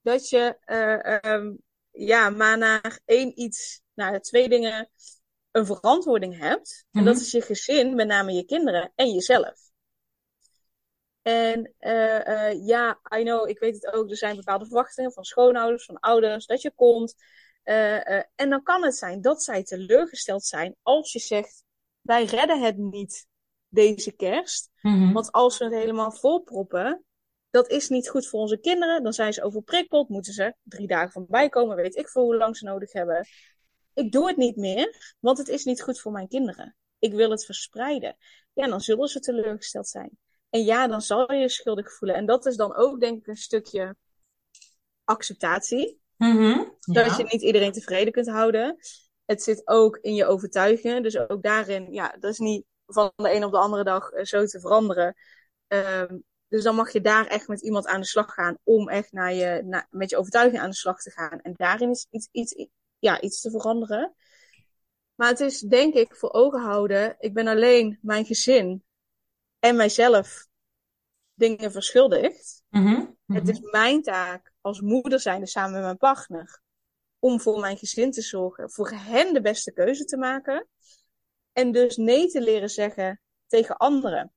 dat 0.00 0.28
je 0.28 0.56
uh, 0.66 1.32
um, 1.32 1.58
ja, 1.90 2.30
maar 2.30 2.58
naar 2.58 3.00
één 3.04 3.40
iets, 3.40 3.82
naar 3.94 4.20
twee 4.20 4.48
dingen 4.48 4.90
een 5.50 5.66
verantwoording 5.66 6.38
hebt. 6.38 6.84
Mm-hmm. 6.90 7.08
En 7.08 7.14
dat 7.14 7.22
is 7.22 7.30
je 7.30 7.40
gezin, 7.40 7.94
met 7.94 8.06
name 8.06 8.32
je 8.32 8.44
kinderen 8.44 8.92
en 8.94 9.12
jezelf. 9.12 9.70
En 11.22 11.74
uh, 11.80 12.26
uh, 12.26 12.66
ja, 12.66 13.00
I 13.16 13.22
know, 13.22 13.48
ik 13.48 13.58
weet 13.58 13.74
het 13.74 13.92
ook, 13.92 14.10
er 14.10 14.16
zijn 14.16 14.36
bepaalde 14.36 14.66
verwachtingen 14.66 15.12
van 15.12 15.24
schoonouders, 15.24 15.84
van 15.84 16.00
ouders, 16.00 16.46
dat 16.46 16.62
je 16.62 16.72
komt. 16.74 17.14
Uh, 17.64 18.16
en 18.16 18.50
dan 18.50 18.62
kan 18.62 18.84
het 18.84 18.96
zijn 18.96 19.20
dat 19.20 19.42
zij 19.42 19.62
teleurgesteld 19.62 20.44
zijn 20.44 20.76
als 20.82 21.12
je 21.12 21.18
zegt, 21.18 21.64
wij 22.00 22.24
redden 22.24 22.62
het 22.62 22.76
niet 22.76 23.26
deze 23.68 24.12
kerst. 24.12 24.70
Mm-hmm. 24.80 25.12
Want 25.12 25.32
als 25.32 25.58
we 25.58 25.64
het 25.64 25.74
helemaal 25.74 26.12
volproppen, 26.12 27.04
dat 27.50 27.70
is 27.70 27.88
niet 27.88 28.08
goed 28.08 28.26
voor 28.26 28.40
onze 28.40 28.58
kinderen. 28.58 29.02
Dan 29.02 29.12
zijn 29.12 29.32
ze 29.32 29.42
overprikkeld, 29.42 30.08
moeten 30.08 30.32
ze 30.32 30.54
drie 30.62 30.86
dagen 30.86 31.12
van 31.12 31.26
bijkomen, 31.28 31.76
weet 31.76 31.96
ik 31.96 32.08
veel 32.08 32.22
hoe 32.22 32.36
lang 32.36 32.56
ze 32.56 32.64
nodig 32.64 32.92
hebben. 32.92 33.26
ik 33.94 34.12
doe 34.12 34.26
het 34.26 34.36
niet 34.36 34.56
meer, 34.56 35.14
want 35.20 35.38
het 35.38 35.48
is 35.48 35.64
niet 35.64 35.82
goed 35.82 36.00
voor 36.00 36.12
mijn 36.12 36.28
kinderen. 36.28 36.76
Ik 36.98 37.12
wil 37.12 37.30
het 37.30 37.44
verspreiden. 37.44 38.16
Ja, 38.52 38.66
dan 38.66 38.80
zullen 38.80 39.08
ze 39.08 39.20
teleurgesteld 39.20 39.88
zijn. 39.88 40.18
En 40.50 40.64
ja, 40.64 40.86
dan 40.86 41.00
zal 41.00 41.32
je 41.32 41.38
je 41.38 41.48
schuldig 41.48 41.92
voelen. 41.92 42.16
En 42.16 42.26
dat 42.26 42.46
is 42.46 42.56
dan 42.56 42.74
ook, 42.74 43.00
denk 43.00 43.18
ik, 43.18 43.26
een 43.26 43.36
stukje 43.36 43.96
acceptatie. 45.04 46.01
Mhm, 46.22 46.64
Dat 46.80 47.06
ja. 47.06 47.16
je 47.16 47.22
niet 47.22 47.42
iedereen 47.42 47.72
tevreden 47.72 48.12
kunt 48.12 48.28
houden. 48.28 48.76
Het 49.24 49.42
zit 49.42 49.62
ook 49.64 49.96
in 49.96 50.14
je 50.14 50.26
overtuigingen. 50.26 51.02
Dus 51.02 51.18
ook 51.18 51.42
daarin, 51.42 51.92
ja, 51.92 52.16
dat 52.20 52.32
is 52.32 52.38
niet 52.38 52.64
van 52.86 53.12
de 53.16 53.34
een 53.34 53.44
op 53.44 53.52
de 53.52 53.58
andere 53.58 53.84
dag 53.84 54.10
eh, 54.10 54.24
zo 54.24 54.44
te 54.44 54.60
veranderen. 54.60 55.14
Ehm, 55.66 56.18
dus 56.48 56.62
dan 56.62 56.74
mag 56.74 56.92
je 56.92 57.00
daar 57.00 57.26
echt 57.26 57.48
met 57.48 57.60
iemand 57.60 57.86
aan 57.86 58.00
de 58.00 58.06
slag 58.06 58.34
gaan 58.34 58.58
om 58.62 58.88
echt 58.88 59.12
naar 59.12 59.32
je, 59.34 59.62
na- 59.64 59.86
met 59.90 60.10
je 60.10 60.16
overtuiging 60.16 60.62
aan 60.62 60.70
de 60.70 60.76
slag 60.76 61.02
te 61.02 61.10
gaan. 61.10 61.40
En 61.40 61.52
daarin 61.56 61.90
is 61.90 62.06
iets, 62.10 62.28
iets, 62.32 62.66
ja, 62.98 63.20
iets 63.20 63.40
te 63.40 63.50
veranderen. 63.50 64.14
Maar 65.14 65.28
het 65.28 65.40
is 65.40 65.60
denk 65.60 65.94
ik 65.94 66.16
voor 66.16 66.32
ogen 66.32 66.60
houden, 66.60 67.16
ik 67.18 67.34
ben 67.34 67.46
alleen 67.46 67.98
mijn 68.02 68.24
gezin 68.24 68.84
en 69.58 69.76
mijzelf 69.76 70.46
dingen 71.34 71.72
verschuldigd. 71.72 72.62
Mhm, 72.68 72.86
mhm. 72.88 73.38
Het 73.38 73.48
is 73.48 73.60
mijn 73.60 74.02
taak 74.02 74.51
als 74.62 74.80
moeder 74.80 75.20
zijnde 75.20 75.46
samen 75.46 75.72
met 75.72 75.82
mijn 75.82 75.96
partner 75.96 76.60
om 77.18 77.40
voor 77.40 77.60
mijn 77.60 77.76
gezin 77.76 78.10
te 78.10 78.22
zorgen, 78.22 78.70
voor 78.70 78.90
hen 78.90 79.34
de 79.34 79.40
beste 79.40 79.72
keuze 79.72 80.04
te 80.04 80.16
maken 80.16 80.68
en 81.52 81.72
dus 81.72 81.96
nee 81.96 82.28
te 82.28 82.40
leren 82.40 82.70
zeggen 82.70 83.20
tegen 83.46 83.76
anderen. 83.76 84.32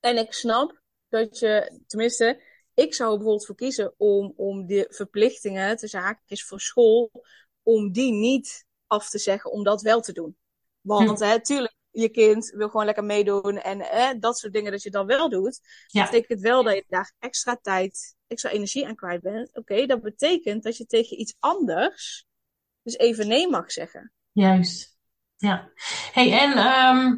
En 0.00 0.16
ik 0.16 0.32
snap 0.32 0.82
dat 1.08 1.38
je, 1.38 1.80
tenminste, 1.86 2.42
ik 2.74 2.94
zou 2.94 3.10
er 3.10 3.16
bijvoorbeeld 3.16 3.46
voor 3.46 3.54
kiezen 3.54 3.94
om, 3.96 4.32
om 4.36 4.66
de 4.66 4.86
verplichtingen, 4.88 5.76
tussen 5.76 6.00
haakjes 6.00 6.44
voor 6.44 6.60
school, 6.60 7.10
om 7.62 7.92
die 7.92 8.12
niet 8.12 8.66
af 8.86 9.10
te 9.10 9.18
zeggen, 9.18 9.50
om 9.50 9.64
dat 9.64 9.82
wel 9.82 10.00
te 10.00 10.12
doen. 10.12 10.36
Want 10.80 11.20
hè, 11.20 11.42
tuurlijk, 11.42 11.74
je 11.94 12.08
kind 12.08 12.50
wil 12.50 12.68
gewoon 12.68 12.86
lekker 12.86 13.04
meedoen 13.04 13.56
en 13.56 13.80
hè, 13.80 14.18
dat 14.18 14.38
soort 14.38 14.52
dingen 14.52 14.72
dat 14.72 14.82
je 14.82 14.90
dan 14.90 15.06
wel 15.06 15.28
doet. 15.28 15.60
Ja. 15.86 16.02
Dat 16.02 16.10
betekent 16.10 16.40
wel 16.40 16.62
dat 16.62 16.74
je 16.74 16.84
daar 16.88 17.12
extra 17.18 17.58
tijd, 17.62 18.16
extra 18.26 18.50
energie 18.50 18.86
aan 18.86 18.94
kwijt 18.94 19.22
bent. 19.22 19.56
Oké, 19.56 19.86
dat 19.86 20.02
betekent 20.02 20.62
dat 20.62 20.76
je 20.76 20.86
tegen 20.86 21.20
iets 21.20 21.36
anders 21.38 22.26
dus 22.82 22.96
even 22.96 23.28
nee 23.28 23.48
mag 23.48 23.72
zeggen. 23.72 24.12
Juist. 24.32 24.96
Ja. 25.36 25.70
Hey, 26.12 26.32
en 26.32 26.52
ehm, 26.52 27.16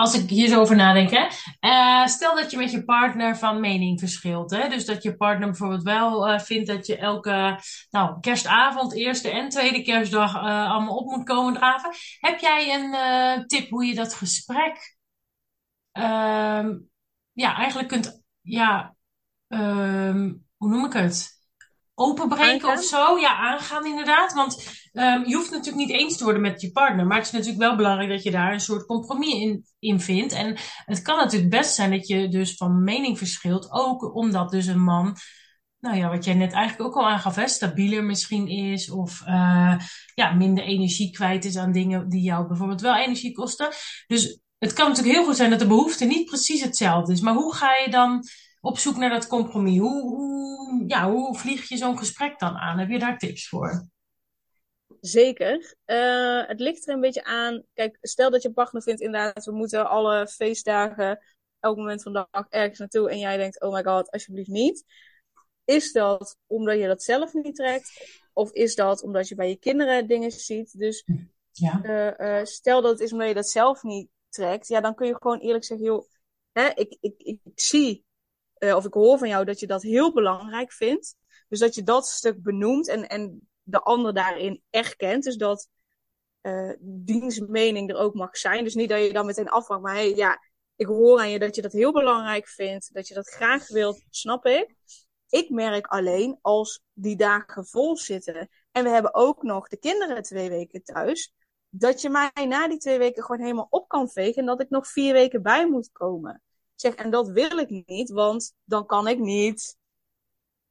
als 0.00 0.14
ik 0.14 0.30
hier 0.30 0.48
zo 0.48 0.60
over 0.60 0.76
nadenk, 0.76 1.10
hè, 1.10 1.26
eh, 1.60 2.06
stel 2.06 2.34
dat 2.36 2.50
je 2.50 2.56
met 2.56 2.70
je 2.70 2.84
partner 2.84 3.36
van 3.36 3.60
mening 3.60 3.98
verschilt, 3.98 4.50
hè, 4.50 4.68
dus 4.68 4.84
dat 4.84 5.02
je 5.02 5.16
partner 5.16 5.48
bijvoorbeeld 5.48 5.82
wel 5.82 6.28
eh, 6.28 6.38
vindt 6.38 6.66
dat 6.66 6.86
je 6.86 6.96
elke, 6.96 7.60
nou, 7.90 8.20
kerstavond, 8.20 8.94
eerste 8.94 9.30
en 9.30 9.48
tweede 9.48 9.82
kerstdag 9.82 10.34
eh, 10.34 10.70
allemaal 10.70 10.96
op 10.96 11.06
moet 11.06 11.24
komen 11.24 11.54
draven. 11.54 11.90
Heb 12.20 12.38
jij 12.38 12.74
een 12.74 13.46
tip 13.46 13.70
hoe 13.70 13.84
je 13.84 13.94
dat 13.94 14.14
gesprek, 14.14 14.96
ehm, 15.92 16.78
ja, 17.32 17.56
eigenlijk 17.56 17.88
kunt, 17.88 18.22
ja, 18.40 18.94
ehm, 19.48 20.32
hoe 20.56 20.68
noem 20.68 20.84
ik 20.84 20.92
het? 20.92 21.39
Openbreken 22.00 22.68
Aangaan? 22.68 22.78
of 22.78 22.84
zo? 22.84 23.18
Ja, 23.18 23.36
aangaan 23.36 23.86
inderdaad. 23.86 24.32
Want 24.32 24.66
ehm, 24.92 25.24
je 25.24 25.34
hoeft 25.34 25.50
natuurlijk 25.50 25.86
niet 25.86 25.96
eens 26.00 26.16
te 26.16 26.24
worden 26.24 26.42
met 26.42 26.60
je 26.60 26.72
partner. 26.72 27.06
Maar 27.06 27.16
het 27.16 27.26
is 27.26 27.32
natuurlijk 27.32 27.58
wel 27.58 27.76
belangrijk 27.76 28.10
dat 28.10 28.22
je 28.22 28.30
daar 28.30 28.52
een 28.52 28.60
soort 28.60 28.86
compromis 28.86 29.32
in, 29.34 29.64
in 29.78 30.00
vindt. 30.00 30.32
En 30.32 30.56
het 30.84 31.02
kan 31.02 31.16
natuurlijk 31.16 31.50
best 31.50 31.74
zijn 31.74 31.90
dat 31.90 32.06
je 32.06 32.28
dus 32.28 32.56
van 32.56 32.84
mening 32.84 33.18
verschilt. 33.18 33.72
Ook 33.72 34.14
omdat 34.14 34.50
dus 34.50 34.66
een 34.66 34.82
man, 34.82 35.16
nou 35.78 35.96
ja, 35.96 36.08
wat 36.08 36.24
jij 36.24 36.34
net 36.34 36.52
eigenlijk 36.52 36.88
ook 36.88 37.02
al 37.02 37.08
aangaf, 37.08 37.34
hè, 37.34 37.48
stabieler 37.48 38.04
misschien 38.04 38.48
is. 38.48 38.90
Of 38.90 39.22
eh, 39.24 39.74
ja, 40.14 40.32
minder 40.32 40.64
energie 40.64 41.10
kwijt 41.10 41.44
is 41.44 41.56
aan 41.56 41.72
dingen 41.72 42.08
die 42.08 42.22
jou 42.22 42.46
bijvoorbeeld 42.46 42.80
wel 42.80 42.96
energie 42.96 43.32
kosten. 43.32 43.68
Dus 44.06 44.40
het 44.58 44.72
kan 44.72 44.88
natuurlijk 44.88 45.16
heel 45.16 45.26
goed 45.26 45.36
zijn 45.36 45.50
dat 45.50 45.58
de 45.58 45.66
behoefte 45.66 46.04
niet 46.04 46.26
precies 46.26 46.62
hetzelfde 46.62 47.12
is. 47.12 47.20
Maar 47.20 47.34
hoe 47.34 47.54
ga 47.54 47.76
je 47.84 47.90
dan 47.90 48.24
op 48.60 48.78
zoek 48.78 48.96
naar 48.96 49.10
dat 49.10 49.26
compromis? 49.26 49.78
Hoe, 49.78 50.02
hoe, 50.02 50.84
ja, 50.86 51.10
hoe 51.10 51.38
vlieg 51.38 51.68
je 51.68 51.76
zo'n 51.76 51.98
gesprek 51.98 52.38
dan 52.38 52.56
aan? 52.56 52.78
Heb 52.78 52.88
je 52.88 52.98
daar 52.98 53.18
tips 53.18 53.48
voor? 53.48 53.88
Zeker. 55.00 55.74
Eh, 55.84 56.46
het 56.46 56.60
ligt 56.60 56.88
er 56.88 56.94
een 56.94 57.00
beetje 57.00 57.24
aan. 57.24 57.64
Kijk, 57.74 57.98
stel 58.00 58.30
dat 58.30 58.42
je 58.42 58.52
partner 58.52 58.82
vindt 58.82 59.00
inderdaad, 59.00 59.44
we 59.44 59.52
moeten 59.52 59.88
alle 59.88 60.28
feestdagen, 60.28 61.18
elk 61.60 61.76
moment 61.76 62.02
van 62.02 62.12
de 62.12 62.26
dag 62.30 62.46
ergens 62.48 62.78
naartoe. 62.78 63.10
En 63.10 63.18
jij 63.18 63.36
denkt, 63.36 63.60
oh 63.60 63.72
my 63.72 63.82
god, 63.82 64.10
alsjeblieft 64.10 64.48
niet. 64.48 64.84
Is 65.64 65.92
dat 65.92 66.36
omdat 66.46 66.78
je 66.78 66.86
dat 66.86 67.02
zelf 67.02 67.32
niet 67.32 67.54
trekt? 67.54 67.90
Of 68.32 68.52
is 68.52 68.74
dat 68.74 69.02
omdat 69.02 69.28
je 69.28 69.34
bij 69.34 69.48
je 69.48 69.56
kinderen 69.56 70.06
dingen 70.06 70.30
ziet? 70.30 70.78
Dus 70.78 71.04
Ja. 71.52 71.80
eh, 71.82 72.38
eh, 72.40 72.46
stel 72.46 72.82
dat 72.82 72.90
het 72.90 73.00
is 73.00 73.12
omdat 73.12 73.28
je 73.28 73.34
dat 73.34 73.48
zelf 73.48 73.82
niet 73.82 74.08
trekt. 74.28 74.68
Ja, 74.68 74.80
dan 74.80 74.94
kun 74.94 75.06
je 75.06 75.16
gewoon 75.20 75.38
eerlijk 75.38 75.64
zeggen, 75.64 75.86
joh, 75.86 76.08
hè, 76.52 76.68
ik, 76.68 76.96
ik, 77.00 77.14
ik, 77.18 77.38
ik 77.44 77.60
zie 77.60 78.04
eh, 78.60 78.76
of 78.76 78.84
ik 78.84 78.94
hoor 78.94 79.18
van 79.18 79.28
jou 79.28 79.44
dat 79.44 79.60
je 79.60 79.66
dat 79.66 79.82
heel 79.82 80.12
belangrijk 80.12 80.72
vindt. 80.72 81.16
Dus 81.48 81.58
dat 81.58 81.74
je 81.74 81.82
dat 81.82 82.06
stuk 82.06 82.42
benoemt 82.42 82.88
en, 82.88 83.08
en 83.08 83.48
de 83.62 83.80
ander 83.80 84.14
daarin 84.14 84.62
erkent. 84.70 85.24
Dus 85.24 85.36
dat 85.36 85.68
eh 86.40 86.72
diens 86.80 87.38
mening 87.38 87.90
er 87.90 87.96
ook 87.96 88.14
mag 88.14 88.36
zijn. 88.36 88.64
Dus 88.64 88.74
niet 88.74 88.88
dat 88.88 89.00
je 89.04 89.12
dan 89.12 89.26
meteen 89.26 89.48
afvraagt, 89.48 89.82
maar 89.82 89.94
hey, 89.94 90.14
ja, 90.14 90.40
ik 90.76 90.86
hoor 90.86 91.18
aan 91.18 91.30
je 91.30 91.38
dat 91.38 91.54
je 91.54 91.62
dat 91.62 91.72
heel 91.72 91.92
belangrijk 91.92 92.48
vindt, 92.48 92.94
dat 92.94 93.08
je 93.08 93.14
dat 93.14 93.28
graag 93.28 93.68
wilt, 93.68 94.02
snap 94.10 94.46
ik. 94.46 94.74
Ik 95.28 95.50
merk 95.50 95.86
alleen 95.86 96.38
als 96.40 96.82
die 96.92 97.16
dagen 97.16 97.66
vol 97.66 97.96
zitten 97.96 98.48
en 98.72 98.84
we 98.84 98.90
hebben 98.90 99.14
ook 99.14 99.42
nog 99.42 99.68
de 99.68 99.76
kinderen 99.76 100.22
twee 100.22 100.48
weken 100.48 100.82
thuis, 100.82 101.34
dat 101.68 102.00
je 102.00 102.10
mij 102.10 102.46
na 102.46 102.68
die 102.68 102.78
twee 102.78 102.98
weken 102.98 103.22
gewoon 103.22 103.40
helemaal 103.40 103.66
op 103.70 103.88
kan 103.88 104.08
vegen 104.08 104.34
en 104.34 104.46
dat 104.46 104.60
ik 104.60 104.70
nog 104.70 104.86
vier 104.86 105.12
weken 105.12 105.42
bij 105.42 105.68
moet 105.68 105.92
komen. 105.92 106.42
Zeg, 106.80 106.94
en 106.94 107.10
dat 107.10 107.28
wil 107.28 107.58
ik 107.58 107.84
niet, 107.86 108.10
want 108.10 108.52
dan 108.64 108.86
kan 108.86 109.08
ik 109.08 109.18
niet 109.18 109.76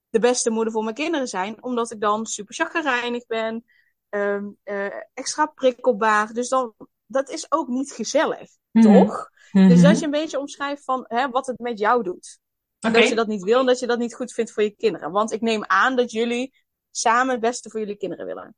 de 0.10 0.20
beste 0.20 0.50
moeder 0.50 0.74
voor 0.74 0.84
mijn 0.84 0.96
kinderen 0.96 1.28
zijn, 1.28 1.64
omdat 1.64 1.92
ik 1.92 2.00
dan 2.02 2.26
super 2.26 2.54
chagrijnig 2.56 3.26
ben, 3.26 3.66
um, 4.10 4.58
uh, 4.64 4.86
extra 5.14 5.46
prikkelbaar. 5.46 6.34
Dus 6.34 6.50
dan, 6.50 6.74
dat 7.06 7.30
is 7.30 7.52
ook 7.52 7.68
niet 7.68 7.92
gezellig, 7.92 8.50
Mhm. 8.72 8.94
toch? 8.94 9.30
Dus 9.52 9.74
Mhm. 9.74 9.82
dat 9.82 10.00
je 10.00 10.06
een 10.06 10.12
beetje 10.12 10.40
omschrijft 10.40 10.84
van 10.84 11.06
hè, 11.08 11.30
wat 11.30 11.48
het 11.48 11.60
met 11.60 11.80
jou 11.80 12.04
doet. 12.04 12.40
Dat 12.80 13.08
je 13.08 13.16
dat 13.16 13.28
niet 13.28 13.44
wil 13.44 13.60
en 13.60 13.66
dat 13.66 13.80
je 13.80 13.88
dat 13.88 14.00
niet 14.00 14.16
goed 14.16 14.34
vindt 14.34 14.52
voor 14.52 14.64
je 14.64 14.76
kinderen. 14.76 15.12
Want 15.12 15.32
ik 15.32 15.42
neem 15.42 15.66
aan 15.66 15.96
dat 15.96 16.12
jullie 16.12 16.54
samen 16.92 17.32
het 17.32 17.42
beste 17.42 17.70
voor 17.70 17.80
jullie 17.80 17.98
kinderen 17.98 18.26
willen. 18.26 18.56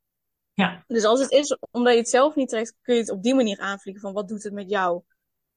Ja. 0.54 0.84
Dus 0.88 1.04
als 1.04 1.20
het 1.20 1.32
is 1.32 1.58
omdat 1.72 1.94
je 1.94 2.00
het 2.00 2.10
zelf 2.10 2.36
niet 2.36 2.50
trekt, 2.50 2.76
kun 2.82 2.94
je 2.96 3.02
het 3.02 3.10
op 3.12 3.24
die 3.24 3.36
manier 3.36 3.60
aanvliegen 3.60 4.02
van 4.02 4.14
wat 4.14 4.28
doet 4.28 4.44
het 4.44 4.54
met 4.54 4.70
jou 4.70 5.02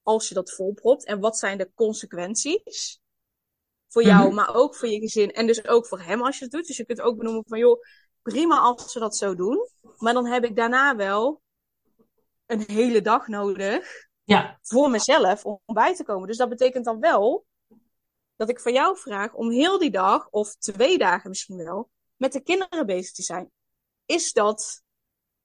als 0.04 0.28
je 0.28 0.34
dat 0.34 0.52
volpropt 0.52 1.04
en 1.04 1.20
wat 1.20 1.38
zijn 1.38 1.58
de 1.58 1.70
consequenties 1.74 3.00
voor 3.88 4.02
jou, 4.04 4.26
Mhm. 4.26 4.34
maar 4.34 4.54
ook 4.54 4.76
voor 4.76 4.88
je 4.88 4.98
gezin 4.98 5.32
en 5.32 5.46
dus 5.46 5.66
ook 5.66 5.86
voor 5.86 6.00
hem 6.00 6.22
als 6.22 6.38
je 6.38 6.44
het 6.44 6.52
doet. 6.52 6.66
Dus 6.66 6.76
je 6.76 6.84
kunt 6.86 7.00
ook 7.00 7.16
benoemen 7.16 7.44
van 7.46 7.58
joh, 7.58 7.80
prima 8.22 8.58
als 8.58 8.92
ze 8.92 8.98
dat 8.98 9.16
zo 9.16 9.34
doen, 9.34 9.68
maar 9.96 10.12
dan 10.12 10.26
heb 10.26 10.44
ik 10.44 10.56
daarna 10.56 10.96
wel 10.96 11.42
een 12.46 12.64
hele 12.66 13.00
dag 13.00 13.28
nodig 13.28 14.06
Ja. 14.24 14.58
voor 14.62 14.90
mezelf 14.90 15.44
om 15.44 15.60
bij 15.64 15.94
te 15.94 16.04
komen. 16.04 16.28
Dus 16.28 16.36
dat 16.36 16.48
betekent 16.48 16.84
dan 16.84 17.00
wel 17.00 17.46
dat 18.36 18.48
ik 18.48 18.60
van 18.60 18.72
jou 18.72 18.96
vraag 18.98 19.34
om 19.34 19.50
heel 19.50 19.78
die 19.78 19.90
dag, 19.90 20.28
of 20.30 20.54
twee 20.56 20.98
dagen 20.98 21.28
misschien 21.28 21.56
wel, 21.56 21.90
met 22.16 22.32
de 22.32 22.40
kinderen 22.40 22.86
bezig 22.86 23.12
te 23.12 23.22
zijn. 23.22 23.50
Is 24.06 24.32
dat 24.32 24.82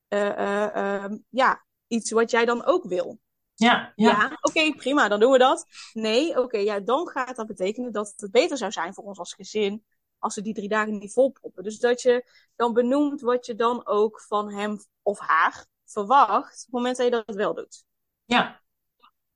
uh, 0.10 0.20
uh, 0.20 0.68
uh, 0.76 1.06
ja, 1.30 1.66
iets 1.88 2.12
wat 2.12 2.32
jij 2.32 2.46
dan 2.46 2.66
ook 2.66 2.84
wil? 2.84 3.20
Ja. 3.60 3.94
Ja, 3.96 4.10
Ja. 4.10 4.38
oké, 4.42 4.76
prima, 4.76 5.08
dan 5.08 5.20
doen 5.20 5.32
we 5.32 5.38
dat. 5.38 5.66
Nee, 5.94 6.42
oké, 6.42 6.58
ja, 6.58 6.80
dan 6.80 7.08
gaat 7.08 7.36
dat 7.36 7.48
betekenen 7.48 7.92
dat 7.92 8.14
het 8.16 8.32
beter 8.32 8.58
zou 8.58 8.72
zijn 8.72 8.94
voor 8.94 9.04
ons 9.04 9.20
als 9.20 9.34
gezin 9.34 9.84
als 10.18 10.36
we 10.36 10.42
die 10.42 10.54
drie 10.54 10.70
dagen 10.70 10.98
niet 10.98 11.14
volproppen. 11.14 11.64
Dus 11.64 11.80
dat 11.80 12.02
je 12.02 12.26
dan 12.56 12.74
benoemt 12.74 13.22
wat 13.22 13.46
je 13.46 13.56
dan 13.56 13.88
ook 13.88 14.22
van 14.22 14.52
hem 14.54 14.80
of 15.02 15.20
haar 15.20 15.66
verwacht 15.86 16.54
op 16.54 16.66
het 16.66 16.72
moment 16.72 16.98
dat 16.98 17.06
je 17.06 17.12
dat 17.12 17.36
wel 17.36 17.54
doet. 17.54 17.84
Ja. 18.26 18.62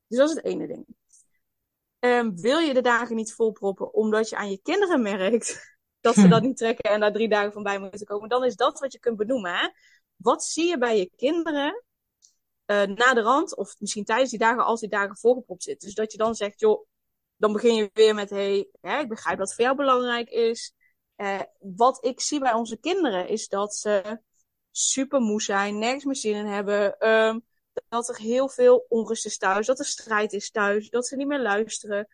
Dus 0.08 0.18
dat 0.18 0.30
is 0.30 0.36
het 0.36 0.46
ene 0.46 0.68
ding. 0.68 0.86
Um, 2.00 2.42
wil 2.42 2.60
je 2.60 2.74
de 2.74 2.82
dagen 2.82 3.16
niet 3.16 3.34
volproppen 3.34 3.94
omdat 3.94 4.30
je 4.30 4.36
aan 4.36 4.50
je 4.50 4.60
kinderen 4.62 5.02
merkt 5.02 5.78
dat 6.02 6.16
ze 6.16 6.28
dat 6.28 6.42
niet 6.48 6.58
trekken 6.58 6.92
en 6.92 7.00
daar 7.00 7.14
drie 7.14 7.30
dagen 7.30 7.54
van 7.54 7.64
bij 7.64 7.80
moeten 7.80 8.06
komen, 8.06 8.30
dan 8.30 8.44
is 8.44 8.56
dat 8.56 8.80
wat 8.80 8.92
je 8.92 9.00
kunt 9.00 9.18
benoemen. 9.18 9.54
Hè? 9.54 9.70
Wat 10.16 10.44
zie 10.44 10.68
je 10.68 10.78
bij 10.78 10.98
je 10.98 11.12
kinderen 11.16 11.84
uh, 12.66 12.82
na 12.84 13.14
de 13.14 13.22
rand, 13.22 13.56
of 13.56 13.76
misschien 13.80 14.04
tijdens 14.06 14.30
die 14.30 14.40
dagen, 14.40 14.66
als 14.66 14.80
die 14.80 14.90
dagen 14.90 15.18
volgepropt 15.18 15.64
zitten? 15.64 15.88
Dus 15.88 15.98
dat 15.98 16.12
je 16.12 16.18
dan 16.18 16.36
zegt, 16.36 16.60
joh, 16.60 16.86
dan 17.36 17.54
begin 17.54 17.76
je 17.76 17.90
weer 17.94 18.16
met, 18.16 18.30
hey, 18.30 18.68
hè, 18.82 19.00
ik 19.00 19.08
begrijp 19.08 19.38
dat 19.38 19.48
het 19.48 19.56
voor 19.56 19.66
jou 19.66 19.78
belangrijk 19.78 20.30
is. 20.30 20.74
Uh, 21.18 21.42
wat 21.60 22.06
ik 22.06 22.22
zie 22.22 22.40
bij 22.40 22.54
onze 22.54 22.78
kinderen 22.78 23.28
is 23.28 23.48
dat 23.48 23.76
ze 23.76 24.22
super 24.72 25.20
moe 25.20 25.42
zijn, 25.42 25.80
nergens 25.80 26.04
meer 26.04 26.16
zin 26.16 26.36
in 26.36 26.46
hebben. 26.46 27.10
Um, 27.10 27.46
dat 27.90 28.10
er 28.10 28.18
heel 28.18 28.50
veel 28.50 28.86
onrust 28.90 29.26
is 29.26 29.38
thuis, 29.38 29.66
dat 29.66 29.80
er 29.80 29.86
strijd 29.86 30.34
is 30.34 30.52
thuis, 30.52 30.90
dat 30.90 31.08
ze 31.08 31.16
niet 31.16 31.28
meer 31.28 31.42
luisteren. 31.42 32.08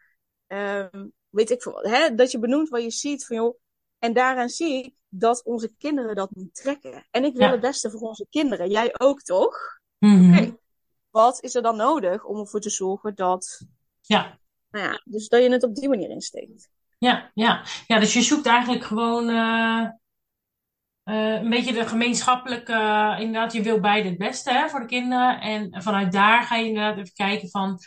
Um, 0.48 1.14
weet 1.30 1.50
ik 1.50 1.62
veel. 1.62 1.82
Hè? 1.82 2.16
Dat 2.16 2.32
je 2.32 2.40
benoemt 2.40 2.70
wat 2.70 2.82
je 2.82 2.90
ziet 2.90 3.26
van 3.26 3.36
joh, 3.36 3.60
En 4.00 4.14
daaraan 4.14 4.50
zie 4.50 4.84
ik 4.84 4.94
dat 5.10 5.44
onze 5.44 5.76
kinderen 5.78 6.16
dat 6.16 6.36
niet 6.36 6.56
trekken. 6.56 7.08
En 7.12 7.24
ik 7.24 7.34
wil 7.34 7.46
Ja. 7.46 7.52
het 7.52 7.62
beste 7.62 7.92
voor 7.92 8.02
onze 8.02 8.28
kinderen. 8.30 8.70
Jij 8.70 9.00
ook 9.00 9.22
toch? 9.22 9.79
Mhm. 10.00 10.34
Oké. 10.34 10.58
Wat 11.10 11.44
is 11.44 11.56
er 11.56 11.62
dan 11.62 11.76
nodig 11.76 12.24
om 12.24 12.40
ervoor 12.40 12.62
te 12.62 12.70
zorgen 12.70 13.16
dat, 13.16 13.66
Ja. 14.02 14.40
nou 14.72 14.86
ja, 14.86 15.02
dus 15.06 15.28
dat 15.28 15.44
je 15.44 15.52
het 15.52 15.64
op 15.64 15.76
die 15.76 15.90
manier 15.90 16.10
insteekt? 16.10 16.70
Ja, 16.98 17.32
ja. 17.34 17.64
ja, 17.88 18.00
dus 18.00 18.14
je 18.14 18.22
zoekt 18.22 18.46
eigenlijk 18.46 18.84
gewoon 18.84 19.30
eh, 19.30 19.88
eh, 21.04 21.42
een 21.42 21.50
beetje 21.50 21.74
de 21.74 21.88
gemeenschappelijke, 21.88 23.16
inderdaad, 23.20 23.54
je 23.54 23.62
wil 23.62 23.80
beide 23.80 24.10
het 24.10 24.18
beste 24.18 24.52
hè, 24.52 24.70
voor 24.70 24.80
de 24.80 24.86
kinderen. 24.86 25.42
En 25.42 25.82
vanuit 25.82 26.12
daar 26.12 26.44
ga 26.44 26.56
je 26.56 26.68
inderdaad 26.68 26.98
even 26.98 27.14
kijken 27.14 27.50
van, 27.50 27.80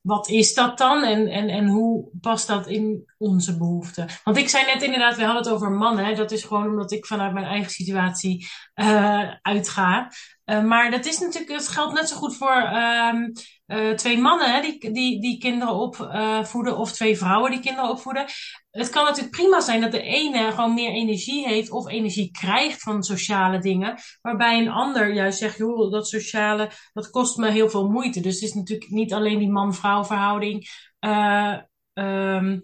wat 0.00 0.28
is 0.28 0.54
dat 0.54 0.78
dan 0.78 1.02
en, 1.02 1.28
en, 1.28 1.48
en 1.48 1.66
hoe 1.66 2.10
past 2.20 2.46
dat 2.46 2.66
in 2.66 3.12
onze 3.18 3.58
behoeften? 3.58 4.08
Want 4.24 4.36
ik 4.36 4.48
zei 4.48 4.66
net 4.66 4.82
inderdaad, 4.82 5.16
we 5.16 5.24
hadden 5.24 5.42
het 5.42 5.52
over 5.52 5.70
mannen. 5.70 6.04
Hè. 6.04 6.14
Dat 6.14 6.30
is 6.30 6.44
gewoon 6.44 6.66
omdat 6.66 6.92
ik 6.92 7.06
vanuit 7.06 7.32
mijn 7.32 7.46
eigen 7.46 7.70
situatie 7.70 8.48
eh, 8.74 9.30
uitga. 9.42 10.10
Eh, 10.52 10.64
maar 10.64 10.90
dat 10.90 11.06
is 11.06 11.18
natuurlijk, 11.18 11.52
het 11.52 11.68
geldt 11.68 11.94
net 11.94 12.08
zo 12.08 12.16
goed 12.16 12.36
voor 12.36 12.62
ehm, 12.62 13.30
eh, 13.66 13.90
twee 13.90 14.18
mannen 14.18 14.54
hè, 14.54 14.60
die, 14.60 14.92
die, 14.92 15.20
die 15.20 15.38
kinderen 15.38 15.74
opvoeden 15.74 16.76
of 16.76 16.92
twee 16.92 17.18
vrouwen 17.18 17.50
die 17.50 17.60
kinderen 17.60 17.90
opvoeden. 17.90 18.24
Het 18.70 18.90
kan 18.90 19.04
natuurlijk 19.04 19.36
prima 19.36 19.60
zijn 19.60 19.80
dat 19.80 19.92
de 19.92 20.02
ene 20.02 20.50
gewoon 20.50 20.74
meer 20.74 20.90
energie 20.90 21.46
heeft 21.46 21.70
of 21.70 21.88
energie 21.88 22.30
krijgt 22.30 22.82
van 22.82 23.02
sociale 23.02 23.58
dingen. 23.58 23.98
Waarbij 24.20 24.58
een 24.58 24.70
ander 24.70 25.14
juist 25.14 25.38
zegt, 25.38 25.56
joh, 25.56 25.90
dat 25.92 26.08
sociale, 26.08 26.70
dat 26.92 27.10
kost 27.10 27.36
me 27.36 27.50
heel 27.50 27.70
veel 27.70 27.90
moeite. 27.90 28.20
Dus 28.20 28.34
het 28.34 28.42
is 28.42 28.54
natuurlijk 28.54 28.90
niet 28.90 29.12
alleen 29.12 29.38
die 29.38 29.50
man-vrouw 29.50 30.04
verhouding. 30.04 30.68
eh, 30.98 31.58
ehm, 31.92 32.58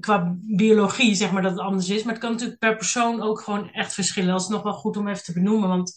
qua 0.00 0.36
biologie, 0.40 1.14
zeg 1.14 1.32
maar, 1.32 1.42
dat 1.42 1.50
het 1.50 1.60
anders 1.60 1.88
is. 1.88 2.02
Maar 2.02 2.12
het 2.12 2.22
kan 2.22 2.32
natuurlijk 2.32 2.58
per 2.58 2.76
persoon 2.76 3.22
ook 3.22 3.40
gewoon 3.40 3.70
echt 3.70 3.94
verschillen. 3.94 4.30
Dat 4.30 4.40
is 4.40 4.48
nog 4.48 4.62
wel 4.62 4.72
goed 4.72 4.96
om 4.96 5.08
even 5.08 5.24
te 5.24 5.32
benoemen, 5.32 5.68
want 5.68 5.94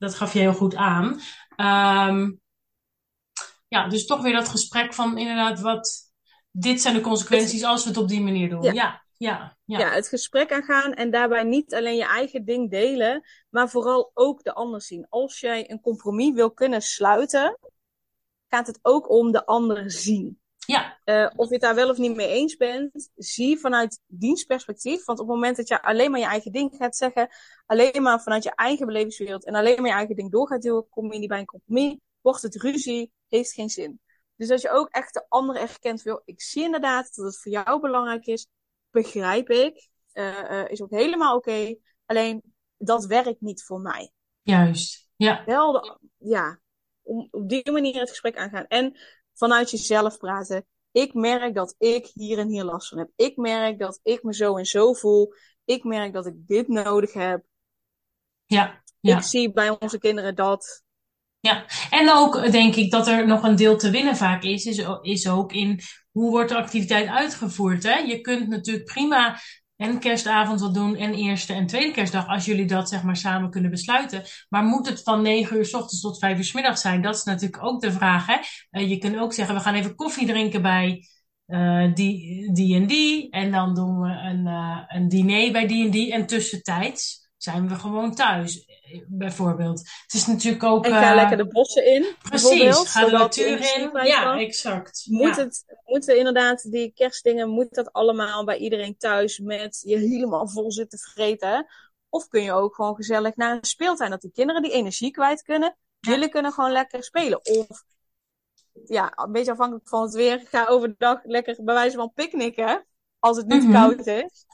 dat 0.00 0.14
gaf 0.14 0.32
je 0.32 0.38
heel 0.38 0.54
goed 0.54 0.74
aan. 0.74 1.20
Ehm, 1.56 2.32
ja, 3.68 3.88
dus 3.88 4.06
toch 4.06 4.22
weer 4.22 4.32
dat 4.32 4.48
gesprek 4.48 4.94
van 4.94 5.18
inderdaad, 5.18 5.60
wat, 5.60 6.12
dit 6.50 6.80
zijn 6.80 6.94
de 6.94 7.00
consequenties 7.00 7.64
als 7.64 7.82
we 7.82 7.88
het 7.88 7.98
op 7.98 8.08
die 8.08 8.20
manier 8.20 8.48
doen. 8.48 8.62
Ja. 8.62 8.72
Ja, 8.72 9.04
ja, 9.16 9.56
ja. 9.64 9.78
Ja, 9.78 9.90
het 9.90 10.08
gesprek 10.08 10.52
aangaan 10.52 10.94
en 10.94 11.10
daarbij 11.10 11.42
niet 11.42 11.74
alleen 11.74 11.96
je 11.96 12.06
eigen 12.06 12.44
ding 12.44 12.70
delen, 12.70 13.24
maar 13.50 13.68
vooral 13.68 14.10
ook 14.14 14.42
de 14.42 14.54
ander 14.54 14.82
zien. 14.82 15.06
Als 15.08 15.40
jij 15.40 15.70
een 15.70 15.80
compromis 15.80 16.32
wil 16.34 16.50
kunnen 16.50 16.82
sluiten, 16.82 17.58
gaat 18.48 18.66
het 18.66 18.78
ook 18.82 19.10
om 19.10 19.32
de 19.32 19.46
ander 19.46 19.90
zien. 19.90 20.39
Ja, 20.70 20.98
Eh, 21.04 21.30
of 21.36 21.46
je 21.46 21.52
het 21.52 21.62
daar 21.62 21.74
wel 21.74 21.88
of 21.90 21.98
niet 21.98 22.16
mee 22.16 22.28
eens 22.28 22.56
bent, 22.56 23.10
zie 23.16 23.58
vanuit 23.58 24.00
dienstperspectief. 24.06 25.04
Want 25.04 25.18
op 25.18 25.26
het 25.26 25.34
moment 25.34 25.56
dat 25.56 25.68
je 25.68 25.82
alleen 25.82 26.10
maar 26.10 26.20
je 26.20 26.26
eigen 26.26 26.52
ding 26.52 26.74
gaat 26.76 26.96
zeggen, 26.96 27.28
alleen 27.66 28.02
maar 28.02 28.22
vanuit 28.22 28.42
je 28.42 28.54
eigen 28.54 28.86
belevingswereld 28.86 29.44
en 29.44 29.54
alleen 29.54 29.76
maar 29.76 29.90
je 29.90 29.96
eigen 29.96 30.16
ding 30.16 30.30
door 30.30 30.46
gaat 30.48 30.62
duwen, 30.62 30.88
kom 30.88 31.12
je 31.12 31.18
niet 31.18 31.28
bij 31.28 31.38
een 31.38 31.44
compromis, 31.44 31.96
wordt 32.20 32.42
het 32.42 32.54
ruzie, 32.56 33.12
heeft 33.28 33.52
geen 33.52 33.68
zin. 33.70 34.00
Dus 34.36 34.48
dat 34.48 34.60
je 34.60 34.70
ook 34.70 34.88
echt 34.88 35.14
de 35.14 35.24
ander 35.28 35.56
erkent, 35.56 36.02
wil, 36.02 36.22
ik 36.24 36.42
zie 36.42 36.62
inderdaad 36.62 37.14
dat 37.14 37.24
het 37.24 37.38
voor 37.38 37.52
jou 37.52 37.80
belangrijk 37.80 38.26
is, 38.26 38.46
begrijp 38.90 39.48
ik, 39.50 39.88
eh, 40.12 40.60
eh, 40.60 40.70
is 40.70 40.82
ook 40.82 40.90
helemaal 40.90 41.36
oké. 41.36 41.74
Alleen, 42.06 42.42
dat 42.76 43.06
werkt 43.06 43.40
niet 43.40 43.62
voor 43.64 43.80
mij. 43.80 44.10
juist. 44.42 45.08
Ja, 45.16 45.44
Wel, 45.44 45.72
de, 45.72 45.98
ja, 46.18 46.60
om 47.02 47.28
op 47.30 47.48
die 47.48 47.70
manier 47.70 48.00
het 48.00 48.08
gesprek 48.08 48.36
aangaan. 48.36 48.66
En 48.66 48.98
vanuit 49.40 49.70
jezelf 49.70 50.18
praten. 50.18 50.66
Ik 50.92 51.14
merk 51.14 51.54
dat 51.54 51.74
ik 51.78 52.10
hier 52.14 52.38
en 52.38 52.48
hier 52.48 52.64
last 52.64 52.88
van 52.88 52.98
heb. 52.98 53.10
Ik 53.16 53.36
merk 53.36 53.78
dat 53.78 54.00
ik 54.02 54.22
me 54.22 54.34
zo 54.34 54.56
en 54.56 54.64
zo 54.64 54.92
voel. 54.92 55.34
Ik 55.64 55.84
merk 55.84 56.12
dat 56.12 56.26
ik 56.26 56.34
dit 56.36 56.68
nodig 56.68 57.12
heb. 57.12 57.42
ja, 58.46 58.82
ja. 59.00 59.16
Ik 59.16 59.22
zie 59.22 59.52
bij 59.52 59.76
onze 59.78 59.98
kinderen 59.98 60.34
dat. 60.34 60.82
Ja, 61.40 61.66
en 61.90 62.10
ook 62.10 62.50
denk 62.50 62.74
ik 62.74 62.90
dat 62.90 63.06
er 63.06 63.26
nog 63.26 63.42
een 63.42 63.56
deel 63.56 63.76
te 63.76 63.90
winnen 63.90 64.16
vaak 64.16 64.42
is, 64.42 64.64
is, 64.64 64.84
is 65.02 65.28
ook 65.28 65.52
in 65.52 65.80
hoe 66.10 66.30
wordt 66.30 66.48
de 66.48 66.56
activiteit 66.56 67.08
uitgevoerd. 67.08 67.82
Hè? 67.82 67.94
Je 67.96 68.20
kunt 68.20 68.48
natuurlijk 68.48 68.86
prima 68.86 69.38
en 69.80 69.98
kerstavond 69.98 70.60
wat 70.60 70.74
doen 70.74 70.96
en 70.96 71.14
eerste 71.14 71.52
en 71.52 71.66
tweede 71.66 71.92
kerstdag, 71.92 72.26
als 72.26 72.44
jullie 72.44 72.66
dat 72.66 72.88
zeg 72.88 73.02
maar 73.02 73.16
samen 73.16 73.50
kunnen 73.50 73.70
besluiten. 73.70 74.22
Maar 74.48 74.64
moet 74.64 74.88
het 74.88 75.02
van 75.02 75.22
9 75.22 75.56
uur 75.56 75.64
s 75.64 75.74
ochtends 75.74 76.00
tot 76.00 76.18
5 76.18 76.38
uur 76.38 76.44
s 76.44 76.52
middags 76.52 76.80
zijn? 76.80 77.02
Dat 77.02 77.14
is 77.14 77.22
natuurlijk 77.22 77.64
ook 77.64 77.80
de 77.80 77.92
vraag. 77.92 78.26
Hè? 78.26 78.36
Eh, 78.70 78.88
je 78.88 78.98
kunt 78.98 79.16
ook 79.16 79.32
zeggen, 79.32 79.54
we 79.54 79.60
gaan 79.60 79.74
even 79.74 79.94
koffie 79.94 80.26
drinken 80.26 80.62
bij 80.62 81.08
eh, 81.46 81.94
die, 81.94 82.52
die 82.52 82.74
en 82.74 82.86
die. 82.86 83.30
En 83.30 83.50
dan 83.50 83.74
doen 83.74 84.00
we 84.00 84.08
een, 84.08 84.46
eh, 84.46 84.78
een 84.88 85.08
diner 85.08 85.52
bij 85.52 85.66
die 85.66 85.84
en 85.84 85.90
die. 85.90 86.12
En 86.12 86.26
tussentijds 86.26 87.29
zijn 87.42 87.68
we 87.68 87.74
gewoon 87.74 88.14
thuis, 88.14 88.66
bijvoorbeeld. 89.06 89.78
Het 89.78 90.12
is 90.12 90.26
natuurlijk 90.26 90.62
ook... 90.64 90.84
En 90.84 90.90
ga 90.92 91.10
eh, 91.10 91.14
lekker 91.14 91.36
de 91.36 91.46
bossen 91.46 91.86
in. 91.86 92.06
Precies, 92.22 92.76
ga 92.90 93.04
de 93.04 93.10
natuur 93.10 93.76
in. 93.76 94.06
Ja, 94.06 94.38
exact. 94.38 95.06
Moet 95.08 95.36
Ja. 95.36 95.42
het, 95.42 95.64
moeten 95.84 96.18
inderdaad 96.18 96.70
die 96.70 96.92
kerstdingen, 96.94 97.48
moet 97.48 97.74
dat 97.74 97.92
allemaal 97.92 98.44
bij 98.44 98.56
iedereen 98.56 98.96
thuis 98.96 99.38
met 99.38 99.82
je 99.86 99.96
helemaal 99.96 100.48
vol 100.48 100.72
zitten 100.72 100.98
vreten? 100.98 101.66
Of 102.08 102.28
kun 102.28 102.42
je 102.42 102.52
ook 102.52 102.74
gewoon 102.74 102.94
gezellig 102.94 103.36
naar 103.36 103.56
een 103.56 103.64
speeltuin, 103.64 104.10
dat 104.10 104.20
die 104.20 104.32
kinderen 104.32 104.62
die 104.62 104.72
energie 104.72 105.10
kwijt 105.10 105.42
kunnen. 105.42 105.76
Ja. 106.00 106.10
Jullie 106.10 106.28
kunnen 106.28 106.52
gewoon 106.52 106.72
lekker 106.72 107.04
spelen. 107.04 107.40
Of, 107.44 107.84
ja, 108.84 109.12
een 109.14 109.32
beetje 109.32 109.52
afhankelijk 109.52 109.88
van 109.88 110.02
het 110.02 110.14
weer, 110.14 110.42
ga 110.44 110.66
overdag 110.66 111.20
lekker 111.24 111.56
bij 111.64 111.74
wijze 111.74 111.96
van 111.96 112.12
picknicken. 112.14 112.84
Als 113.18 113.36
het 113.36 113.46
niet 113.46 113.62
Mhm. 113.62 113.72
koud 113.72 114.06
is. 114.06 114.46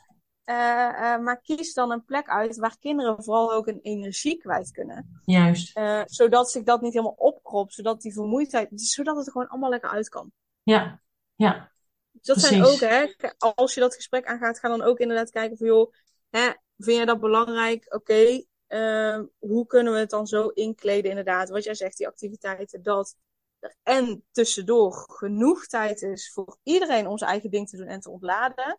Eh, 0.47 1.15
eh, 1.15 1.21
maar 1.21 1.41
kies 1.41 1.75
dan 1.75 1.91
een 1.91 2.05
plek 2.05 2.29
uit 2.29 2.57
waar 2.57 2.77
kinderen 2.81 3.25
vooral 3.25 3.53
ook 3.53 3.67
een 3.67 3.81
energie 3.83 4.37
kwijt 4.37 4.71
kunnen. 4.71 5.21
Juist. 5.25 5.77
Eh, 5.77 6.03
zodat 6.05 6.51
zich 6.51 6.63
dat 6.63 6.81
niet 6.81 6.93
helemaal 6.93 7.15
opkropt, 7.19 7.75
zodat 7.75 8.01
die 8.01 8.13
vermoeidheid, 8.13 8.69
zodat 8.75 9.17
het 9.17 9.27
er 9.27 9.33
gewoon 9.33 9.49
allemaal 9.49 9.71
lekker 9.71 9.91
uit 9.91 10.09
kan. 10.09 10.33
Ja, 10.63 11.01
ja, 11.35 11.73
Dus 12.13 12.27
dat 12.27 12.41
zijn 12.41 12.65
ook, 12.65 12.81
hè, 12.81 13.13
als 13.39 13.75
je 13.75 13.81
dat 13.81 13.95
gesprek 13.95 14.27
aangaat, 14.27 14.59
ga 14.59 14.69
dan 14.69 14.83
ook 14.83 14.99
inderdaad 14.99 15.31
kijken 15.31 15.57
van, 15.57 15.67
joh, 15.67 15.93
hè, 16.31 16.51
vind 16.79 16.99
je 16.99 17.07
dat 17.07 17.21
belangrijk? 17.21 17.95
Oké, 17.95 18.45
ehm, 18.67 19.25
hoe 19.39 19.67
kunnen 19.67 19.93
we 19.93 19.99
het 19.99 20.11
dan 20.11 20.27
zo 20.27 20.49
inkleden, 20.49 21.11
inderdaad, 21.11 21.49
wat 21.49 21.65
jij 21.65 21.75
zegt, 21.75 21.97
die 21.97 22.07
activiteiten, 22.07 22.83
dat 22.83 23.17
er 23.59 23.75
en 23.83 24.25
tussendoor 24.31 24.93
genoeg 24.93 25.67
tijd 25.67 26.03
is 26.03 26.33
voor 26.33 26.59
iedereen 26.63 27.07
om 27.07 27.19
zijn 27.19 27.31
eigen 27.31 27.51
ding 27.51 27.69
te 27.69 27.77
doen 27.77 27.87
en 27.87 28.01
te 28.01 28.11
ontladen. 28.11 28.79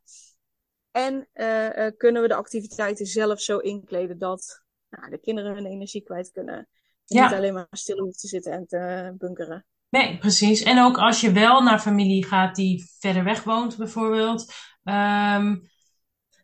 En 0.92 1.28
eh, 1.34 1.86
eh, 1.86 1.94
kunnen 1.98 2.22
we 2.22 2.28
de 2.28 2.36
activiteiten 2.36 3.06
zelf 3.06 3.42
zo 3.42 3.58
inkleden 3.58 4.18
dat 4.18 4.64
nou, 4.90 5.10
de 5.10 5.20
kinderen 5.20 5.54
hun 5.56 5.66
energie 5.66 6.04
kwijt 6.04 6.32
kunnen. 6.32 6.56
En 6.56 6.68
Ja. 7.06 7.24
niet 7.28 7.38
alleen 7.38 7.54
maar 7.54 7.68
stil 7.72 7.98
hoeven 7.98 8.20
te 8.20 8.28
zitten 8.28 8.52
en 8.52 8.68
te 8.68 9.14
bunkeren. 9.18 9.66
Nee, 9.90 10.18
precies. 10.18 10.64
En 10.64 10.82
ook 10.82 10.98
als 10.98 11.22
je 11.22 11.32
wel 11.32 11.62
naar 11.62 11.80
familie 11.80 12.26
gaat 12.26 12.56
die 12.56 12.92
verder 13.00 13.24
weg 13.24 13.44
woont, 13.44 13.78
bijvoorbeeld. 13.78 14.54
Ehm, 14.84 15.56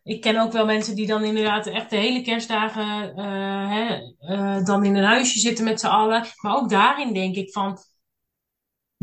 ik 0.02 0.20
ken 0.20 0.38
ook 0.38 0.52
wel 0.52 0.66
mensen 0.66 0.94
die 0.94 1.06
dan 1.06 1.24
inderdaad 1.24 1.66
echt 1.66 1.90
de 1.90 1.96
hele 1.96 2.22
kerstdagen 2.22 3.16
eh, 3.16 3.70
hè, 3.70 4.12
eh, 4.18 4.64
dan 4.64 4.84
in 4.84 4.96
een 4.96 5.04
huisje 5.04 5.38
zitten 5.38 5.64
met 5.64 5.80
z'n 5.80 5.86
allen. 5.86 6.24
Maar 6.40 6.56
ook 6.56 6.70
daarin 6.70 7.12
denk 7.14 7.36
ik 7.36 7.52
van, 7.52 7.78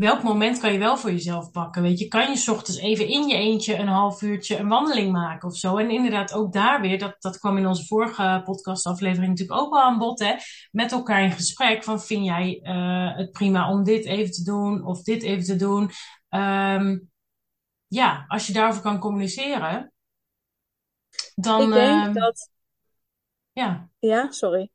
welk 0.02 0.22
moment 0.22 0.58
kan 0.58 0.72
je 0.72 0.78
wel 0.78 0.96
voor 0.96 1.10
jezelf 1.10 1.50
pakken? 1.50 1.82
Weet 1.82 1.98
je, 1.98 2.08
kan 2.08 2.30
je 2.30 2.36
's 2.36 2.48
ochtends 2.48 2.80
even 2.80 3.08
in 3.08 3.28
je 3.28 3.36
eentje 3.36 3.76
een 3.76 3.88
half 3.88 4.22
uurtje 4.22 4.56
een 4.56 4.68
wandeling 4.68 5.12
maken 5.12 5.48
of 5.48 5.56
zo? 5.56 5.76
En 5.76 5.90
inderdaad 5.90 6.32
ook 6.32 6.52
daar 6.52 6.80
weer, 6.80 6.98
dat, 6.98 7.16
dat 7.18 7.38
kwam 7.38 7.56
in 7.56 7.66
onze 7.66 7.86
vorige 7.86 8.42
podcastaflevering 8.44 9.28
natuurlijk 9.28 9.60
ook 9.60 9.72
wel 9.72 9.82
aan 9.82 9.98
bod, 9.98 10.18
hè? 10.18 10.34
Met 10.70 10.92
elkaar 10.92 11.22
in 11.22 11.30
gesprek 11.30 11.84
van, 11.84 12.00
vind 12.00 12.24
jij 12.24 12.60
eh, 12.62 13.16
het 13.16 13.32
prima 13.32 13.70
om 13.70 13.84
dit 13.84 14.04
even 14.04 14.32
te 14.32 14.44
doen 14.44 14.84
of 14.84 15.02
dit 15.02 15.22
even 15.22 15.44
te 15.44 15.56
doen? 15.56 15.90
Ehm, 16.28 16.98
ja, 17.86 18.24
als 18.28 18.46
je 18.46 18.52
daarover 18.52 18.82
kan 18.82 18.98
communiceren, 18.98 19.92
dan, 21.34 21.62
ik 21.62 21.72
denk 21.72 22.04
ehm, 22.04 22.12
dat, 22.12 22.50
ja. 23.52 23.88
ja, 23.98 24.30
sorry. 24.30 24.70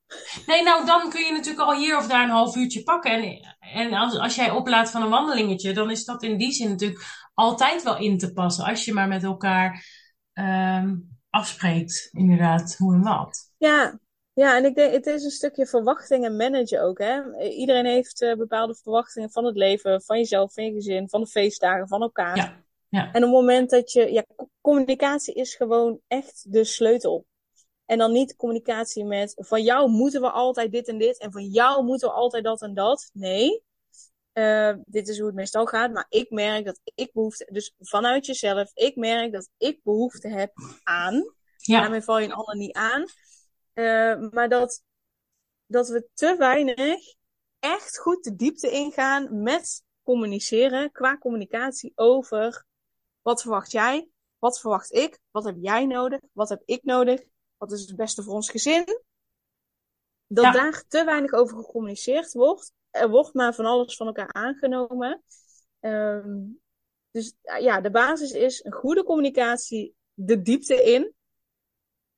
Nee, 0.45 0.63
nou, 0.63 0.85
dan 0.85 1.09
kun 1.09 1.25
je 1.25 1.31
natuurlijk 1.31 1.65
al 1.69 1.75
hier 1.75 1.97
of 1.97 2.07
daar 2.07 2.23
een 2.23 2.29
half 2.29 2.55
uurtje 2.55 2.83
pakken. 2.83 3.11
En, 3.11 3.57
en 3.59 3.93
als, 3.93 4.17
als 4.17 4.35
jij 4.35 4.51
oplaat 4.51 4.91
van 4.91 5.01
een 5.01 5.09
wandelingetje, 5.09 5.73
dan 5.73 5.91
is 5.91 6.05
dat 6.05 6.23
in 6.23 6.37
die 6.37 6.51
zin 6.51 6.69
natuurlijk 6.69 7.29
altijd 7.33 7.83
wel 7.83 7.97
in 7.97 8.17
te 8.17 8.33
passen. 8.33 8.65
Als 8.65 8.85
je 8.85 8.93
maar 8.93 9.07
met 9.07 9.23
elkaar 9.23 9.85
ehm, 10.33 10.95
afspreekt, 11.29 12.09
inderdaad, 12.11 12.75
hoe 12.77 12.93
en 12.93 13.01
wat. 13.01 13.51
Ja, 13.57 13.99
ja, 14.33 14.57
en 14.57 14.65
ik 14.65 14.75
denk, 14.75 14.93
het 14.93 15.05
is 15.05 15.23
een 15.23 15.29
stukje 15.29 15.65
verwachtingen 15.67 16.35
managen 16.35 16.83
ook, 16.83 16.99
hè. 16.99 17.39
Iedereen 17.49 17.85
heeft 17.85 18.21
eh, 18.21 18.35
bepaalde 18.35 18.75
verwachtingen 18.75 19.31
van 19.31 19.45
het 19.45 19.55
leven, 19.55 20.01
van 20.01 20.17
jezelf, 20.17 20.53
van 20.53 20.63
je 20.63 20.71
gezin, 20.71 21.09
van 21.09 21.21
de 21.21 21.27
feestdagen, 21.27 21.87
van 21.87 22.01
elkaar. 22.01 22.37
Ja, 22.37 22.63
ja. 22.89 23.01
En 23.01 23.07
op 23.07 23.21
het 23.21 23.31
moment 23.31 23.69
dat 23.69 23.91
je, 23.91 24.11
ja, 24.11 24.23
co- 24.35 24.49
communicatie 24.61 25.33
is 25.33 25.55
gewoon 25.55 25.99
echt 26.07 26.45
de 26.51 26.63
sleutel. 26.63 27.25
En 27.88 27.97
dan 27.97 28.12
niet 28.12 28.36
communicatie 28.36 29.06
met, 29.06 29.34
van 29.38 29.63
jou 29.63 29.89
moeten 29.89 30.21
we 30.21 30.30
altijd 30.30 30.71
dit 30.71 30.88
en 30.88 30.97
dit, 30.97 31.17
en 31.17 31.32
van 31.32 31.45
jou 31.45 31.84
moeten 31.84 32.08
we 32.08 32.13
altijd 32.13 32.43
dat 32.43 32.62
en 32.62 32.73
dat. 32.73 33.10
Nee. 33.13 33.63
Eh, 34.32 34.73
dit 34.86 35.08
is 35.08 35.17
hoe 35.17 35.28
het 35.28 35.36
meestal 35.36 35.65
gaat, 35.65 35.91
maar 35.91 36.06
ik 36.10 36.30
merk 36.30 36.65
dat 36.65 36.80
ik 36.84 37.13
behoefte, 37.13 37.47
dus 37.52 37.73
vanuit 37.80 38.26
jezelf, 38.26 38.71
ik 38.73 38.95
merk 38.95 39.32
dat 39.32 39.50
ik 39.58 39.80
behoefte 39.84 40.28
heb 40.28 40.52
aan. 40.84 41.34
Ja. 41.58 41.82
Daarmee 41.82 42.02
val 42.02 42.19
je 42.19 42.26
een 42.26 42.34
ander 42.34 42.56
niet 42.56 42.76
aan. 42.76 43.06
Uh, 43.73 44.30
maar 44.30 44.50
dat, 44.50 44.84
dat 45.65 45.88
we 45.88 46.08
te 46.13 46.36
weinig 46.38 47.00
echt 47.60 47.97
goed 47.97 48.23
de 48.23 48.36
diepte 48.36 48.71
ingaan 48.71 49.41
met 49.41 49.84
communiceren, 50.04 50.91
qua 50.91 51.17
communicatie 51.17 51.91
over 51.95 52.65
wat 53.21 53.41
verwacht 53.41 53.71
jij, 53.71 54.10
wat 54.39 54.60
verwacht 54.60 54.93
ik, 54.93 55.19
wat 55.32 55.43
heb 55.43 55.56
jij 55.60 55.86
nodig, 55.86 56.19
wat 56.32 56.50
heb 56.50 56.62
ik 56.65 56.84
nodig, 56.84 57.23
wat 57.58 57.72
is 57.72 57.82
het 57.88 57.96
beste 57.96 58.24
voor 58.24 58.34
ons 58.34 58.50
gezin. 58.50 59.02
Dat 60.28 60.43
Ja. 60.46 60.52
daar 60.52 60.84
te 60.88 61.04
weinig 61.04 61.32
over 61.34 61.58
gecommuniceerd 61.58 62.32
wordt. 62.34 62.72
Er 62.89 63.10
wordt 63.10 63.34
maar 63.34 63.54
van 63.56 63.65
alles 63.65 63.96
van 63.96 64.08
elkaar 64.08 64.34
aangenomen. 64.34 65.24
Ehm, 65.80 66.39
dus 67.12 67.34
ja, 67.60 67.82
de 67.82 67.91
basis 67.91 68.32
is 68.32 68.63
een 68.63 68.72
goede 68.74 69.04
communicatie, 69.04 69.96
de 70.13 70.41
diepte 70.41 70.84
in. 70.84 71.13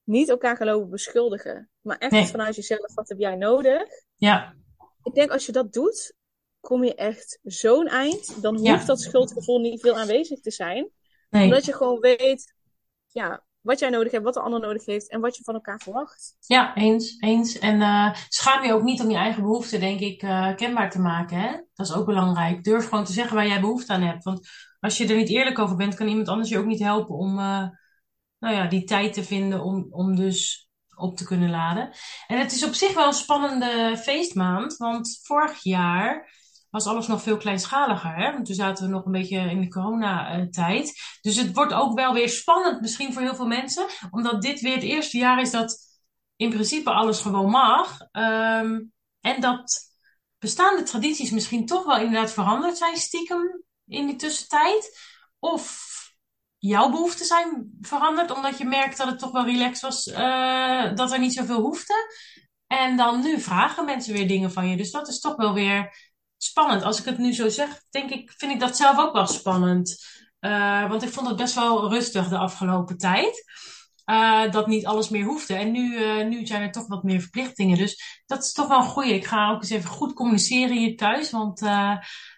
Niet 0.03 0.29
elkaar 0.29 0.57
geloven 0.57 0.89
beschuldigen, 0.89 1.69
maar 1.81 1.97
echt 1.97 2.11
Nee. 2.11 2.25
vanuit 2.25 2.55
jezelf, 2.55 2.93
wat 2.93 3.09
heb 3.09 3.19
jij 3.19 3.35
nodig? 3.35 3.83
Ja, 4.15 4.57
Ik 5.03 5.13
denk 5.13 5.31
als 5.31 5.45
je 5.45 5.51
dat 5.51 5.73
doet, 5.73 6.13
kom 6.59 6.83
je 6.83 6.95
echt 6.95 7.39
zo'n 7.43 7.87
eind. 7.87 8.41
Dan 8.41 8.53
hoeft 8.55 8.67
Ja. 8.67 8.85
dat 8.85 9.01
schuldgevoel 9.01 9.59
niet 9.59 9.81
veel 9.81 9.97
aanwezig 9.97 10.39
te 10.39 10.51
zijn. 10.51 10.89
nee. 11.29 11.43
Omdat 11.43 11.65
je 11.65 11.73
gewoon 11.73 11.99
weet 11.99 12.53
ja, 13.07 13.45
wat 13.69 13.79
jij 13.79 13.89
nodig 13.89 14.11
hebt, 14.11 14.23
wat 14.23 14.33
de 14.33 14.39
ander 14.39 14.59
nodig 14.59 14.85
heeft 14.85 15.09
en 15.09 15.21
wat 15.21 15.37
je 15.37 15.43
van 15.43 15.53
elkaar 15.53 15.79
verwacht. 15.79 16.35
Ja, 16.39 16.75
eens, 16.75 17.17
eens. 17.19 17.59
En 17.59 17.81
eh, 17.81 18.13
schaam 18.29 18.65
je 18.65 18.73
ook 18.73 18.83
niet 18.83 19.01
om 19.01 19.09
je 19.09 19.17
eigen 19.17 19.43
behoeften, 19.43 19.79
denk 19.79 19.99
ik, 19.99 20.21
eh, 20.21 20.55
kenbaar 20.55 20.89
te 20.89 20.99
maken. 20.99 21.37
Hè? 21.39 21.51
Dat 21.73 21.87
is 21.87 21.93
ook 21.93 22.05
belangrijk. 22.05 22.63
Durf 22.63 22.87
gewoon 22.89 23.05
te 23.05 23.11
zeggen 23.11 23.35
waar 23.35 23.47
jij 23.47 23.59
behoefte 23.59 23.93
aan 23.93 24.01
hebt. 24.01 24.23
Want 24.23 24.47
als 24.79 24.97
je 24.97 25.07
er 25.07 25.15
niet 25.15 25.29
eerlijk 25.29 25.59
over 25.59 25.75
bent, 25.75 25.95
kan 25.95 26.07
iemand 26.07 26.27
anders 26.27 26.49
je 26.49 26.57
ook 26.57 26.65
niet 26.65 26.79
helpen 26.79 27.15
om 27.15 27.39
eh, 27.39 27.67
nou 28.39 28.55
ja, 28.55 28.67
die 28.67 28.83
tijd 28.83 29.13
te 29.13 29.23
vinden 29.23 29.63
om, 29.63 29.87
om 29.89 30.15
dus 30.15 30.69
op 30.95 31.17
te 31.17 31.25
kunnen 31.25 31.49
laden. 31.49 31.91
En 32.27 32.39
het 32.39 32.51
is 32.51 32.65
op 32.65 32.73
zich 32.73 32.93
wel 32.93 33.07
een 33.07 33.13
spannende 33.13 33.97
feestmaand, 33.97 34.77
want 34.77 35.19
vorig 35.23 35.63
jaar 35.63 36.31
was 36.69 36.85
alles 36.85 37.07
nog 37.07 37.21
veel 37.21 37.37
kleinschaliger. 37.37 38.15
Hè? 38.15 38.31
Want 38.31 38.45
toen 38.45 38.55
zaten 38.55 38.85
we 38.85 38.91
nog 38.91 39.05
een 39.05 39.11
beetje 39.11 39.39
in 39.39 39.61
de 39.61 39.67
coronatijd. 39.67 41.01
Dus 41.21 41.35
het 41.35 41.53
wordt 41.53 41.73
ook 41.73 41.95
wel 41.95 42.13
weer 42.13 42.29
spannend, 42.29 42.81
misschien 42.81 43.13
voor 43.13 43.21
heel 43.21 43.35
veel 43.35 43.47
mensen, 43.47 43.85
omdat 44.11 44.41
dit 44.41 44.61
weer 44.61 44.73
het 44.73 44.83
eerste 44.83 45.17
jaar 45.17 45.41
is 45.41 45.51
dat 45.51 45.77
in 46.35 46.49
principe 46.49 46.91
alles 46.91 47.21
gewoon 47.21 47.49
mag. 47.49 47.99
Ehm, 48.11 48.79
en 49.19 49.41
dat 49.41 49.93
bestaande 50.37 50.83
tradities 50.83 51.31
misschien 51.31 51.65
toch 51.65 51.85
wel 51.85 51.97
inderdaad 51.97 52.33
veranderd 52.33 52.77
zijn, 52.77 52.97
stiekem 52.97 53.63
in 53.85 54.07
die 54.07 54.15
tussentijd. 54.15 54.97
Of 55.39 55.87
jouw 56.57 56.89
behoeften 56.89 57.25
zijn 57.25 57.77
veranderd, 57.81 58.31
omdat 58.31 58.57
je 58.57 58.65
merkt 58.65 58.97
dat 58.97 59.07
het 59.07 59.19
toch 59.19 59.31
wel 59.31 59.45
relaxed 59.45 59.81
was, 59.81 60.07
eh, 60.07 60.95
dat 60.95 61.11
er 61.11 61.19
niet 61.19 61.33
zoveel 61.33 61.61
hoefde. 61.61 61.93
En 62.67 62.97
dan 62.97 63.21
nu 63.21 63.39
vragen 63.39 63.85
mensen 63.85 64.13
weer 64.13 64.27
dingen 64.27 64.51
van 64.51 64.67
je. 64.67 64.77
Dus 64.77 64.91
dat 64.91 65.07
is 65.07 65.19
toch 65.19 65.35
wel 65.35 65.53
weer 65.53 66.08
spannend. 66.43 66.83
Als 66.83 66.99
ik 66.99 67.05
het 67.05 67.17
nu 67.17 67.33
zo 67.33 67.49
zeg, 67.49 67.83
denk 67.89 68.09
ik, 68.09 68.33
vind 68.37 68.51
ik 68.51 68.59
dat 68.59 68.77
zelf 68.77 68.97
ook 68.97 69.13
wel 69.13 69.27
spannend. 69.27 69.97
Eh, 70.39 70.89
want 70.89 71.03
ik 71.03 71.09
vond 71.09 71.27
het 71.27 71.37
best 71.37 71.55
wel 71.55 71.89
rustig 71.89 72.27
de 72.27 72.37
afgelopen 72.37 72.97
tijd. 72.97 73.43
Eh, 74.05 74.51
dat 74.51 74.67
niet 74.67 74.85
alles 74.85 75.09
meer 75.09 75.25
hoefde. 75.25 75.53
En 75.53 75.71
nu, 75.71 75.95
eh, 75.95 76.27
nu 76.27 76.45
zijn 76.45 76.61
er 76.61 76.71
toch 76.71 76.87
wat 76.87 77.03
meer 77.03 77.21
verplichtingen. 77.21 77.77
Dus 77.77 78.23
dat 78.25 78.43
is 78.43 78.53
toch 78.53 78.67
wel 78.67 78.79
een 78.79 78.85
goeie. 78.85 79.13
Ik 79.13 79.25
ga 79.25 79.51
ook 79.51 79.61
eens 79.61 79.69
even 79.69 79.89
goed 79.89 80.13
communiceren 80.13 80.77
hier 80.77 80.97
thuis. 80.97 81.31
Want 81.31 81.59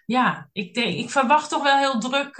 ja, 0.06 0.48
ik, 0.52 0.74
denk, 0.74 0.96
ik 0.96 1.10
verwacht 1.10 1.50
toch 1.50 1.62
wel 1.62 1.78
heel 1.78 1.98
druk. 1.98 2.36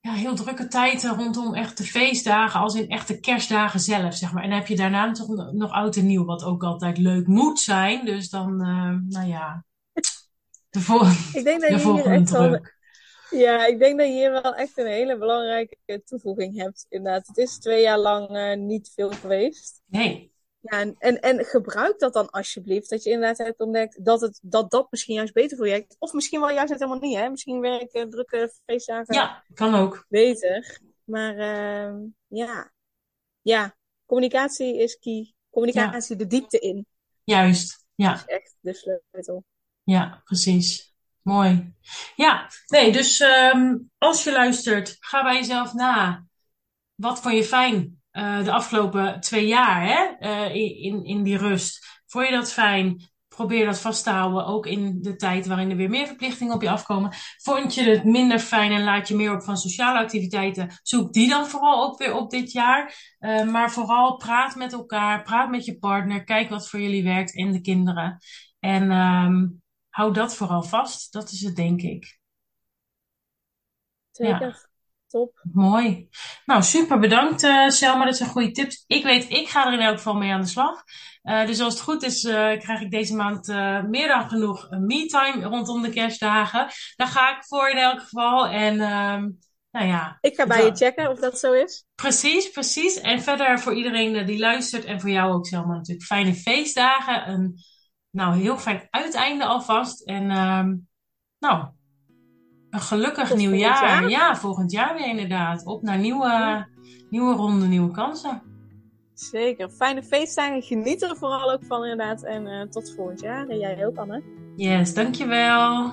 ja, 0.00 0.12
heel 0.12 0.34
drukke 0.34 0.68
tijden 0.68 1.16
rondom 1.16 1.54
echte 1.54 1.84
feestdagen, 1.84 2.60
als 2.60 2.74
in 2.74 2.88
echte 2.88 3.20
kerstdagen 3.20 3.80
zelf, 3.80 4.14
zeg 4.14 4.32
maar. 4.32 4.42
En 4.42 4.48
dan 4.48 4.58
heb 4.58 4.68
je 4.68 4.76
daarna 4.76 5.12
toch 5.12 5.52
nog, 5.52 5.70
oud 5.70 5.96
en 5.96 6.06
nieuw, 6.06 6.24
wat 6.24 6.44
ook 6.44 6.64
altijd 6.64 6.98
leuk 6.98 7.26
moet 7.26 7.60
zijn. 7.60 8.04
Dus 8.04 8.30
dan, 8.30 8.56
nou 9.08 9.26
ja, 9.26 9.65
de, 10.80 11.30
Ik 11.32 11.44
denk 11.44 11.60
dat 11.60 11.70
de 11.70 11.76
je 11.76 11.92
hier 11.92 12.06
echt 12.06 12.30
wel, 12.30 12.60
ja, 13.30 13.66
ik 13.66 13.78
denk 13.78 13.98
dat 13.98 14.06
je 14.06 14.12
hier 14.12 14.30
wel 14.30 14.54
echt 14.54 14.78
een 14.78 14.86
hele 14.86 15.18
belangrijke 15.18 16.02
toevoeging 16.04 16.56
hebt. 16.56 16.86
Inderdaad, 16.88 17.26
het 17.26 17.36
is 17.36 17.58
twee 17.58 17.82
jaar 17.82 17.98
lang 17.98 18.28
eh, 18.28 18.56
niet 18.56 18.92
veel 18.94 19.10
geweest. 19.10 19.82
Nee, 19.86 20.32
Ja, 20.60 20.80
en, 20.80 20.94
en, 20.98 21.20
en 21.20 21.44
gebruik 21.44 21.98
dat 21.98 22.12
dan 22.12 22.30
alsjeblieft. 22.30 22.90
Dat 22.90 23.02
je 23.02 23.10
inderdaad 23.10 23.46
hebt 23.46 23.60
ontdekt 23.60 24.04
dat 24.04 24.20
het, 24.20 24.38
dat, 24.42 24.70
dat 24.70 24.90
misschien 24.90 25.14
juist 25.14 25.32
beter 25.32 25.56
voor 25.56 25.66
je 25.66 25.72
werkt. 25.72 25.96
Of 25.98 26.12
misschien 26.12 26.40
wel 26.40 26.50
juist 26.50 26.72
helemaal 26.72 26.98
niet, 26.98 27.16
hè. 27.16 27.28
Misschien 27.28 27.60
werken 27.60 28.10
drukke 28.10 28.52
feestdagen 28.66 29.14
ja, 29.14 29.44
kan 29.54 29.74
ook. 29.74 30.04
beter. 30.08 30.80
Maar 31.04 31.36
ehm, 31.36 31.96
ja. 32.26 32.72
ja, 33.42 33.76
communicatie 34.06 34.78
is 34.78 34.98
key. 34.98 35.34
Communicatie 35.50 36.16
de 36.16 36.26
diepte 36.26 36.58
in 36.58 36.86
Juist, 37.26 37.84
ja. 37.94 38.14
is 38.14 38.24
echt 38.24 38.56
de 38.60 38.74
sleutel. 38.74 39.44
Ja, 39.86 40.20
precies. 40.24 40.94
Mooi. 41.22 41.74
Ja, 42.16 42.48
nee, 42.66 42.92
dus 42.92 43.20
ehm, 43.20 43.76
als 43.98 44.24
je 44.24 44.32
luistert, 44.32 44.96
ga 45.00 45.22
bij 45.22 45.34
jezelf 45.34 45.72
na. 45.72 46.26
Wat 46.94 47.20
vond 47.20 47.34
je 47.34 47.44
fijn 47.44 48.02
eh, 48.10 48.44
de 48.44 48.52
afgelopen 48.52 49.20
twee 49.20 49.46
jaar 49.46 49.86
hè? 49.86 50.04
eh, 50.18 50.54
in, 50.54 51.04
in, 51.04 51.22
die 51.22 51.36
rust? 51.36 52.02
Vond 52.06 52.26
je 52.26 52.32
dat 52.32 52.52
fijn? 52.52 53.10
Probeer 53.28 53.66
dat 53.66 53.80
vast 53.80 54.04
te 54.04 54.10
houden, 54.10 54.46
ook 54.46 54.66
in 54.66 55.02
de 55.02 55.16
tijd 55.16 55.46
waarin 55.46 55.70
er 55.70 55.76
weer 55.76 55.90
meer 55.90 56.06
verplichtingen 56.06 56.54
op 56.54 56.62
je 56.62 56.70
afkomen. 56.70 57.12
Vond 57.42 57.74
je 57.74 57.82
het 57.82 58.04
minder 58.04 58.38
fijn 58.38 58.72
en 58.72 58.84
laat 58.84 59.08
je 59.08 59.14
meer 59.16 59.34
op 59.34 59.42
van 59.42 59.56
sociale 59.56 59.98
activiteiten? 59.98 60.80
Zoek 60.82 61.12
die 61.12 61.28
dan 61.28 61.46
vooral 61.46 61.84
ook 61.84 61.98
weer 61.98 62.14
op 62.14 62.30
dit 62.30 62.52
jaar. 62.52 63.14
Eh, 63.18 63.44
maar 63.44 63.70
vooral 63.70 64.16
praat 64.16 64.54
met 64.54 64.72
elkaar, 64.72 65.22
praat 65.22 65.50
met 65.50 65.64
je 65.64 65.78
partner, 65.78 66.24
kijk 66.24 66.48
wat 66.48 66.68
voor 66.68 66.80
jullie 66.80 67.04
werkt 67.04 67.36
en 67.36 67.52
de 67.52 67.60
kinderen. 67.60 68.18
En 68.60 68.90
ehm, 68.90 69.44
hou 69.96 70.12
dat 70.12 70.34
vooral 70.36 70.62
vast. 70.62 71.12
Dat 71.12 71.30
is 71.30 71.40
het, 71.40 71.56
denk 71.56 71.80
ik. 71.80 72.18
Zeker. 74.10 74.68
Top. 75.06 75.40
Mooi. 75.52 76.08
Nou, 76.46 76.62
super 76.62 76.98
bedankt, 76.98 77.42
eh 77.42 77.68
Selma. 77.68 78.04
Dat 78.04 78.16
zijn 78.16 78.28
goede 78.28 78.50
tips. 78.50 78.84
Ik 78.86 79.04
weet, 79.04 79.30
ik 79.30 79.48
ga 79.48 79.66
er 79.66 79.72
in 79.72 79.80
elk 79.80 79.96
geval 79.96 80.14
mee 80.14 80.32
aan 80.32 80.40
de 80.40 80.46
slag. 80.46 80.82
Eh, 81.22 81.46
dus 81.46 81.60
als 81.60 81.74
het 81.74 81.82
goed 81.82 82.02
is, 82.02 82.24
eh, 82.24 82.32
krijg 82.34 82.80
ik 82.80 82.90
deze 82.90 83.14
maand 83.14 83.46
meer 83.88 84.08
dan 84.08 84.28
genoeg 84.28 84.70
me-time 84.70 85.44
rondom 85.44 85.82
de 85.82 85.90
kerstdagen. 85.90 86.68
Daar 86.96 87.08
ga 87.08 87.36
ik 87.36 87.44
voor 87.44 87.68
in 87.68 87.78
elk 87.78 88.00
geval. 88.00 88.46
En 88.46 88.80
ehm, 88.80 89.30
nou 89.70 89.86
ja, 89.86 90.18
Ik 90.20 90.34
ga 90.34 90.46
bij 90.46 90.64
je 90.64 90.76
checken 90.76 91.10
of 91.10 91.18
dat 91.20 91.38
zo 91.38 91.52
is. 91.52 91.84
precies, 91.94 92.50
precies. 92.50 93.00
En 93.00 93.22
verder 93.22 93.58
voor 93.58 93.74
iedereen 93.74 94.26
die 94.26 94.38
luistert 94.38 94.84
en 94.84 95.00
voor 95.00 95.10
jou 95.10 95.32
ook, 95.32 95.46
Selma, 95.46 95.74
natuurlijk 95.74 96.06
fijne 96.06 96.34
feestdagen. 96.34 97.28
Een 97.28 97.58
nou, 98.16 98.36
heel 98.36 98.56
fijn 98.58 98.88
uiteinde 98.90 99.44
alvast. 99.44 100.02
En 100.02 100.30
ehm, 100.30 100.74
nou, 101.38 101.66
een 102.70 102.80
gelukkig 102.80 103.28
Tot 103.28 103.38
nieuw 103.38 103.52
jaar. 103.52 103.84
jaar. 103.84 104.10
Ja, 104.10 104.36
volgend 104.36 104.72
jaar 104.72 104.94
weer 104.94 105.08
inderdaad. 105.08 105.66
Op 105.66 105.82
naar 105.82 105.98
nieuwe, 105.98 106.66
nieuwe 107.10 107.34
ronde, 107.34 107.66
nieuwe 107.66 107.90
kansen. 107.90 108.42
Zeker. 109.14 109.70
Fijne 109.70 110.02
feestdagen. 110.02 110.62
Geniet 110.62 111.02
er 111.02 111.16
vooral 111.16 111.52
ook 111.52 111.64
van 111.64 111.82
inderdaad. 111.82 112.24
En 112.24 112.46
eh, 112.46 112.62
tot 112.68 112.94
volgend 112.94 113.20
jaar. 113.20 113.46
En 113.48 113.58
jij 113.58 113.86
ook, 113.86 113.96
Anne. 113.96 114.22
Yes, 114.56 114.94
dankjewel. 114.94 115.92